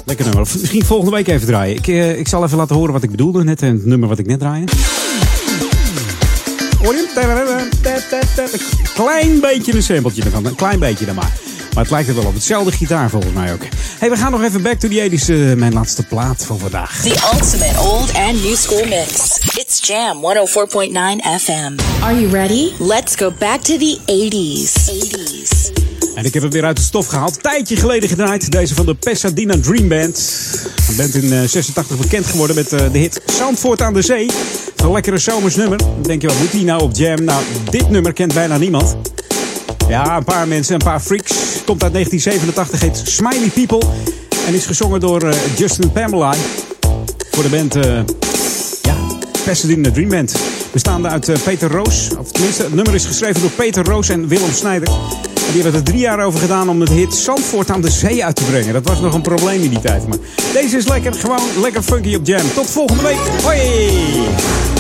[0.08, 0.48] Lekker nummer.
[0.60, 1.76] Misschien volgende week even draaien.
[1.76, 3.44] Ik, eh, ik zal even laten horen wat ik bedoelde.
[3.44, 4.72] Net eh, het nummer wat ik net draaide.
[6.84, 7.08] Hoor je
[8.94, 10.46] klein beetje een sampletje ervan.
[10.46, 11.32] Een klein beetje dan maar.
[11.74, 12.34] Maar het lijkt er wel op.
[12.34, 13.62] Hetzelfde gitaar volgens mij ook.
[14.00, 15.30] Hey, we gaan nog even back to the 80s.
[15.30, 17.02] eh, mijn laatste plaat van vandaag.
[17.02, 19.40] The ultimate old and new school mix.
[19.56, 21.74] It's Jam 104.9 FM.
[22.04, 22.72] Are you ready?
[22.80, 24.90] Let's go back to the 80s.
[24.90, 25.72] 80s.
[26.16, 27.44] En ik heb hem weer uit de stof gehaald.
[27.44, 28.52] Tijdje geleden gedraaid.
[28.52, 30.20] Deze van de Pasadena Dream Band.
[30.90, 34.30] Een band in eh, 86 bekend geworden met eh, de hit Zandvoort aan de Zee.
[34.76, 35.78] Een lekkere zomers nummer.
[35.78, 37.24] Dan denk je, wat moet die nou op Jam?
[37.24, 38.96] Nou, dit nummer kent bijna niemand.
[39.88, 41.32] Ja, een paar mensen, een paar freaks.
[41.68, 43.90] Komt uit 1987, heet Smiley People.
[44.48, 46.34] En is gezongen door eh, Justin Pamela.
[47.32, 48.00] Voor de band, eh,
[48.82, 48.96] ja,
[49.46, 50.36] Pasadena Dream Band.
[50.72, 52.10] Bestaande uit eh, Peter Roos.
[52.18, 54.88] Of tenminste, het nummer is geschreven door Peter Roos en Willem Snijder.
[54.88, 58.26] En die hebben er drie jaar over gedaan om het hit Zandvoort aan de Zee
[58.26, 58.74] uit te brengen.
[58.74, 60.08] Dat was nog een probleem in die tijd.
[60.08, 60.18] Maar
[60.54, 62.54] deze is lekker, gewoon lekker funky op Jam.
[62.54, 63.20] Tot volgende week.
[63.44, 64.77] Hoi!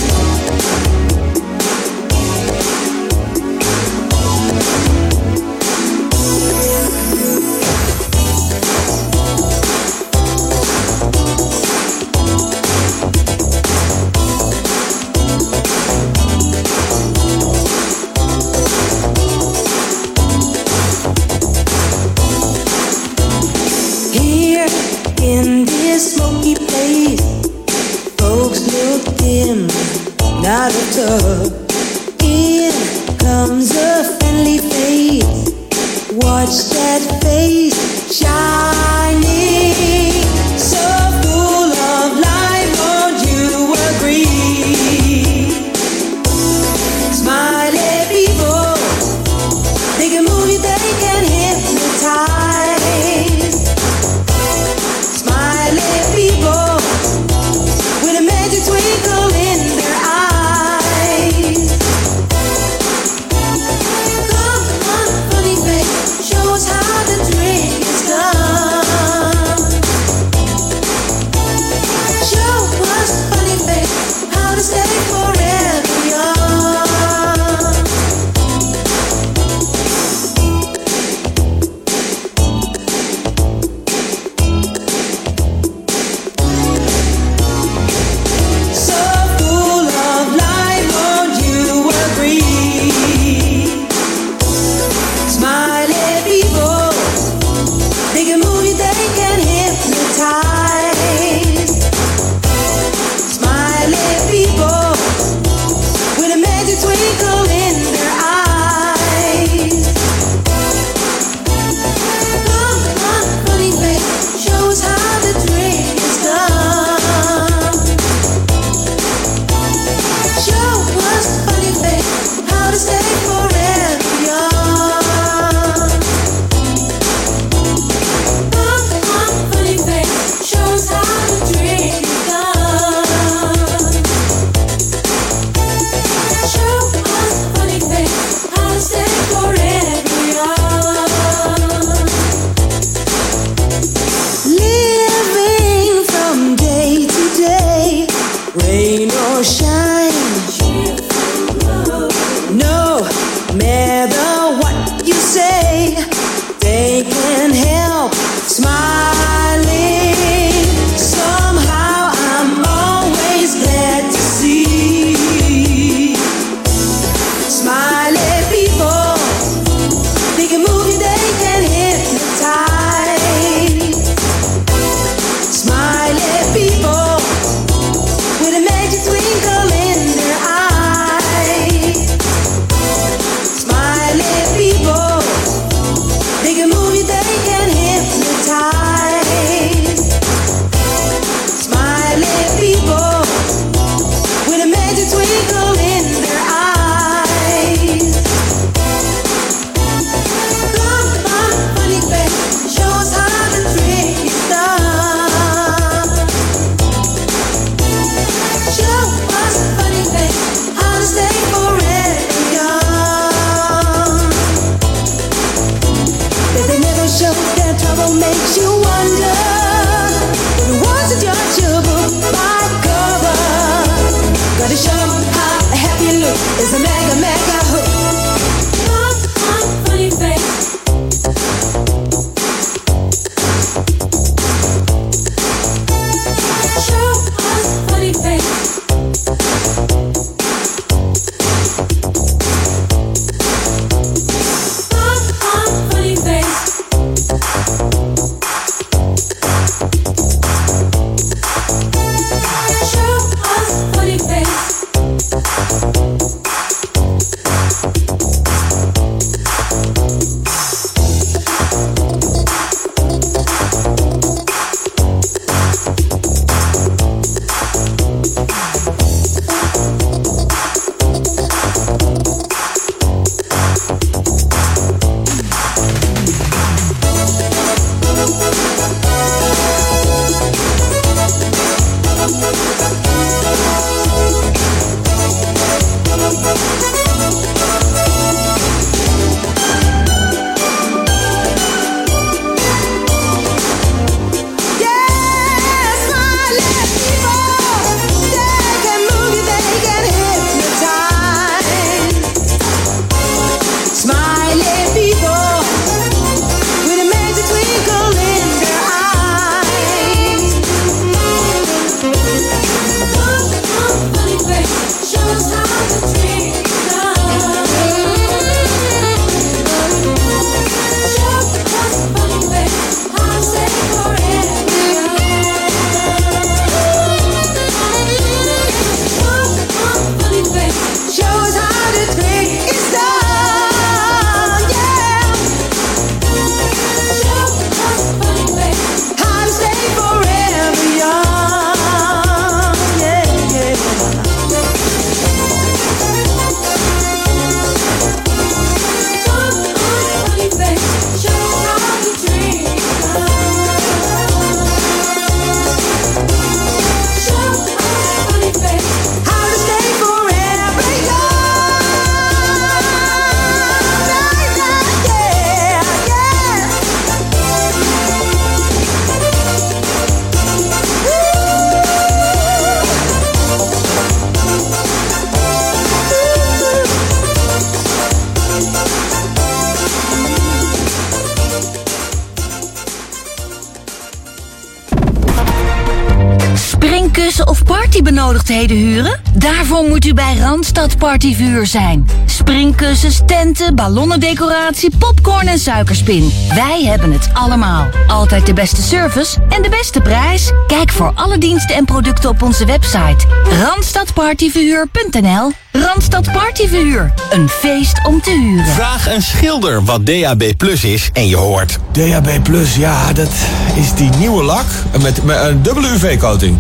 [388.54, 389.20] Huren?
[389.34, 392.10] Daarvoor moet u bij Randstad Partyvuur zijn.
[392.26, 396.32] Springkussens, tenten, ballonnendecoratie, popcorn en suikerspin.
[396.50, 397.88] Wij hebben het allemaal.
[398.08, 400.52] Altijd de beste service en de beste prijs.
[400.68, 403.26] Kijk voor alle diensten en producten op onze website.
[403.64, 407.14] Randstadpartyverhuur.nl Randstad Partyverhuur.
[407.30, 408.66] Een feest om te huren.
[408.66, 411.80] Vraag een schilder wat DAB Plus is en je hoort.
[411.92, 413.32] DAB Plus, ja, dat
[413.76, 414.66] is die nieuwe lak
[415.02, 416.60] met, met een dubbele UV-coating?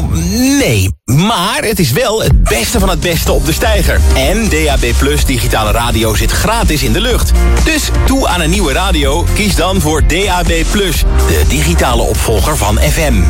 [0.00, 0.18] Nou,
[0.58, 0.90] nee.
[1.04, 4.00] Maar het is wel het beste van het beste op de steiger.
[4.14, 7.32] En DAB Plus digitale radio zit gratis in de lucht.
[7.64, 12.78] Dus toe aan een nieuwe radio, kies dan voor DAB Plus, de digitale opvolger van
[12.78, 13.22] FM.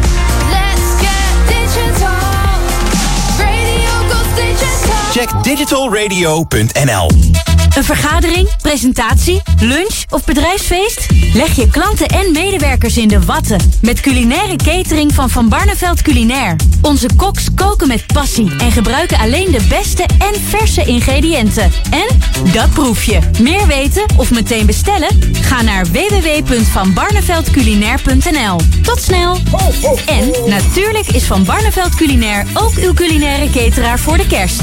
[5.10, 7.08] Check digitalradio.nl
[7.76, 11.06] Een vergadering, presentatie, lunch of bedrijfsfeest?
[11.34, 16.56] Leg je klanten en medewerkers in de watten met culinaire catering van Van Barneveld Culinair.
[16.82, 21.70] Onze koks koken met passie en gebruiken alleen de beste en verse ingrediënten.
[21.90, 22.06] En
[22.52, 23.18] dat proef je.
[23.40, 25.08] Meer weten of meteen bestellen?
[25.32, 28.60] Ga naar www.vanbarneveldculinair.nl.
[28.82, 29.38] Tot snel!
[30.06, 34.62] En natuurlijk is Van Barneveld Culinair ook uw culinaire cateraar voor de kerst.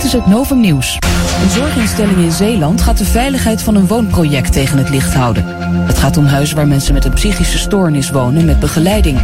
[0.00, 0.98] Dit is het Novum Nieuws.
[1.42, 5.44] Een zorginstelling in Zeeland gaat de veiligheid van een woonproject tegen het licht houden.
[5.86, 9.18] Het gaat om huizen waar mensen met een psychische stoornis wonen met begeleiding.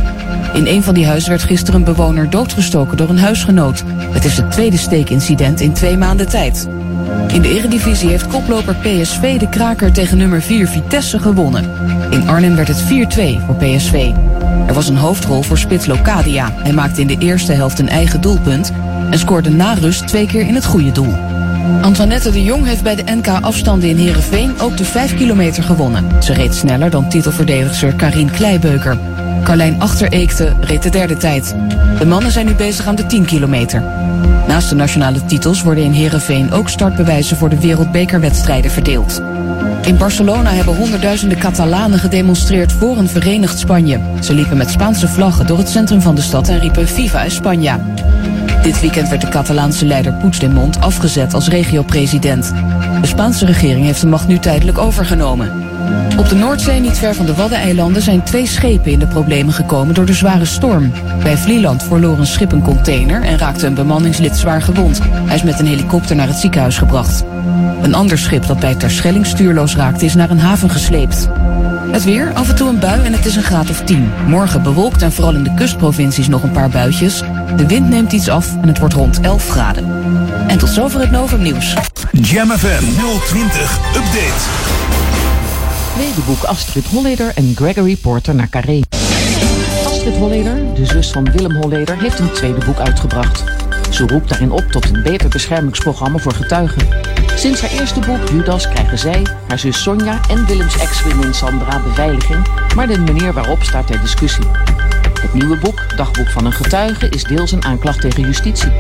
[0.55, 3.85] In een van die huizen werd gisteren een bewoner doodgestoken door een huisgenoot.
[4.11, 6.69] Het is het tweede steekincident in twee maanden tijd.
[7.33, 11.71] In de eredivisie heeft koploper PSV de kraker tegen nummer 4 Vitesse gewonnen.
[12.11, 12.87] In Arnhem werd het 4-2
[13.47, 14.13] voor PSV.
[14.67, 16.53] Er was een hoofdrol voor spits Locadia.
[16.55, 18.73] Hij maakte in de eerste helft een eigen doelpunt
[19.11, 21.15] en scoorde na rust twee keer in het goede doel.
[21.83, 26.23] Antoinette de Jong heeft bij de NK afstanden in Heerenveen ook de 5 kilometer gewonnen.
[26.23, 28.99] Ze reed sneller dan titelverdedigster Karin Kleibeuker.
[29.43, 31.55] Carlijn Achtereekte reed de derde tijd.
[31.99, 33.83] De mannen zijn nu bezig aan de 10 kilometer.
[34.47, 39.23] Naast de nationale titels worden in Heerenveen ook startbewijzen voor de wereldbekerwedstrijden verdeeld.
[39.83, 44.01] In Barcelona hebben honderdduizenden Catalanen gedemonstreerd voor een verenigd Spanje.
[44.21, 47.81] Ze liepen met Spaanse vlaggen door het centrum van de stad en riepen Viva España.
[48.67, 52.53] Dit weekend werd de Catalaanse leider Puigdemont afgezet als regio-president.
[53.01, 55.53] De Spaanse regering heeft de macht nu tijdelijk overgenomen.
[56.19, 59.95] Op de Noordzee, niet ver van de Waddeneilanden, zijn twee schepen in de problemen gekomen
[59.95, 60.93] door de zware storm.
[61.23, 65.01] Bij Vlieland verloor een schip een container en raakte een bemanningslid zwaar gewond.
[65.03, 67.25] Hij is met een helikopter naar het ziekenhuis gebracht.
[67.83, 71.29] Een ander schip dat bij Terschelling stuurloos raakte is naar een haven gesleept.
[71.97, 74.11] Het weer, af en toe een bui en het is een graad of 10.
[74.27, 77.23] Morgen bewolkt en vooral in de kustprovincies nog een paar buitjes.
[77.57, 79.85] De wind neemt iets af en het wordt rond 11 graden.
[80.49, 81.75] En tot zover het Novum Nieuws.
[82.13, 82.85] Jam FM
[83.27, 84.43] 020 Update.
[85.95, 88.81] Tweede boek Astrid Holleder en Gregory Porter naar Carré.
[89.85, 93.45] Astrid Holleder, de zus van Willem Holleder, heeft een tweede boek uitgebracht.
[93.91, 97.06] Ze roept daarin op tot een beter beschermingsprogramma voor getuigen.
[97.37, 102.47] Sinds haar eerste boek Judas krijgen zij, haar zus Sonja en Willems ex-vriendin Sandra beveiliging,
[102.75, 104.45] maar de manier waarop staat ter discussie.
[105.21, 108.73] Het nieuwe boek, Dagboek van een getuige, is deels een aanklacht tegen justitie.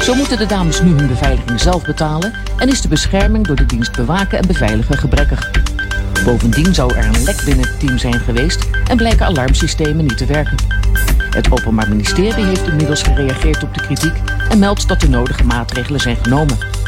[0.00, 3.66] Zo moeten de dames nu hun beveiliging zelf betalen en is de bescherming door de
[3.66, 5.50] dienst bewaken en beveiligen gebrekkig.
[6.24, 10.26] Bovendien zou er een lek binnen het team zijn geweest en blijken alarmsystemen niet te
[10.26, 10.56] werken.
[11.30, 14.14] Het Openbaar Ministerie heeft inmiddels gereageerd op de kritiek
[14.48, 16.81] en meldt dat de nodige maatregelen zijn genomen.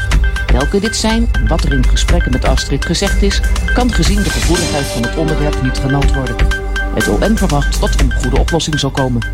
[0.55, 3.41] Welke dit zijn wat er in gesprekken met Astrid gezegd is,
[3.73, 6.35] kan gezien de gevoeligheid van het onderwerp niet gemeld worden.
[6.93, 9.27] Het OM verwacht dat een goede oplossing zal komen.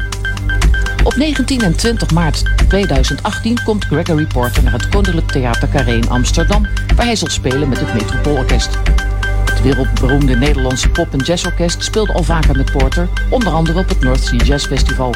[1.04, 6.10] Op 19 en 20 maart 2018 komt Gregory Porter naar het Koninklijk Theater Carré in
[6.10, 8.78] Amsterdam, waar hij zal spelen met het Metropoolorkest.
[9.62, 14.00] Het wereldberoemde Nederlandse pop- en jazzorkest speelde al vaker met Porter, onder andere op het
[14.00, 15.16] North Sea Jazz Festival.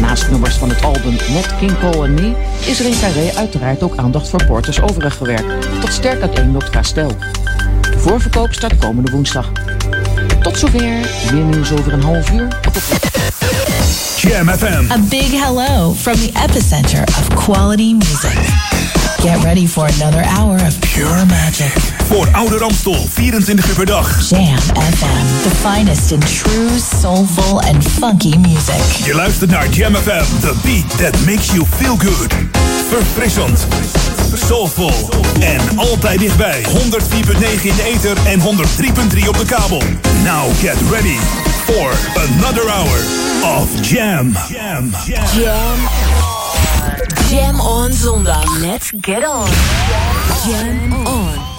[0.00, 2.32] Naast nummers van het album Net King Cole and Me
[2.66, 6.82] is er in Carré uiteraard ook aandacht voor Porters overige werk, dat sterk uiteenloopt qua
[6.82, 7.16] stijl.
[7.80, 9.52] De voorverkoop start komende woensdag.
[10.40, 12.48] Tot zover, meer nieuws over een half uur.
[12.66, 13.08] Op het...
[14.16, 14.90] Jam FM.
[14.90, 18.99] A big hello from the epicenter of quality music.
[19.22, 21.72] Get ready for another hour of pure magic.
[22.08, 24.28] Voor Ouder Amstel, 24 uur per dag.
[24.28, 26.68] Jam FM, the finest in true,
[27.00, 29.04] soulful and funky music.
[29.04, 32.34] Je luistert naar Jam FM, the beat that makes you feel good.
[32.88, 33.66] Verfrissend,
[34.46, 35.10] soulful
[35.40, 36.62] en altijd dichtbij.
[36.62, 39.82] 104.9 in de ether en 103.3 op de kabel.
[40.24, 41.16] Now get ready
[41.64, 42.98] for another hour
[43.58, 44.32] of Jam.
[44.48, 44.90] Jam.
[45.06, 46.19] Jam.
[47.30, 48.44] Jam on zondag.
[48.60, 49.46] Let's get on.
[50.44, 51.49] Jam on.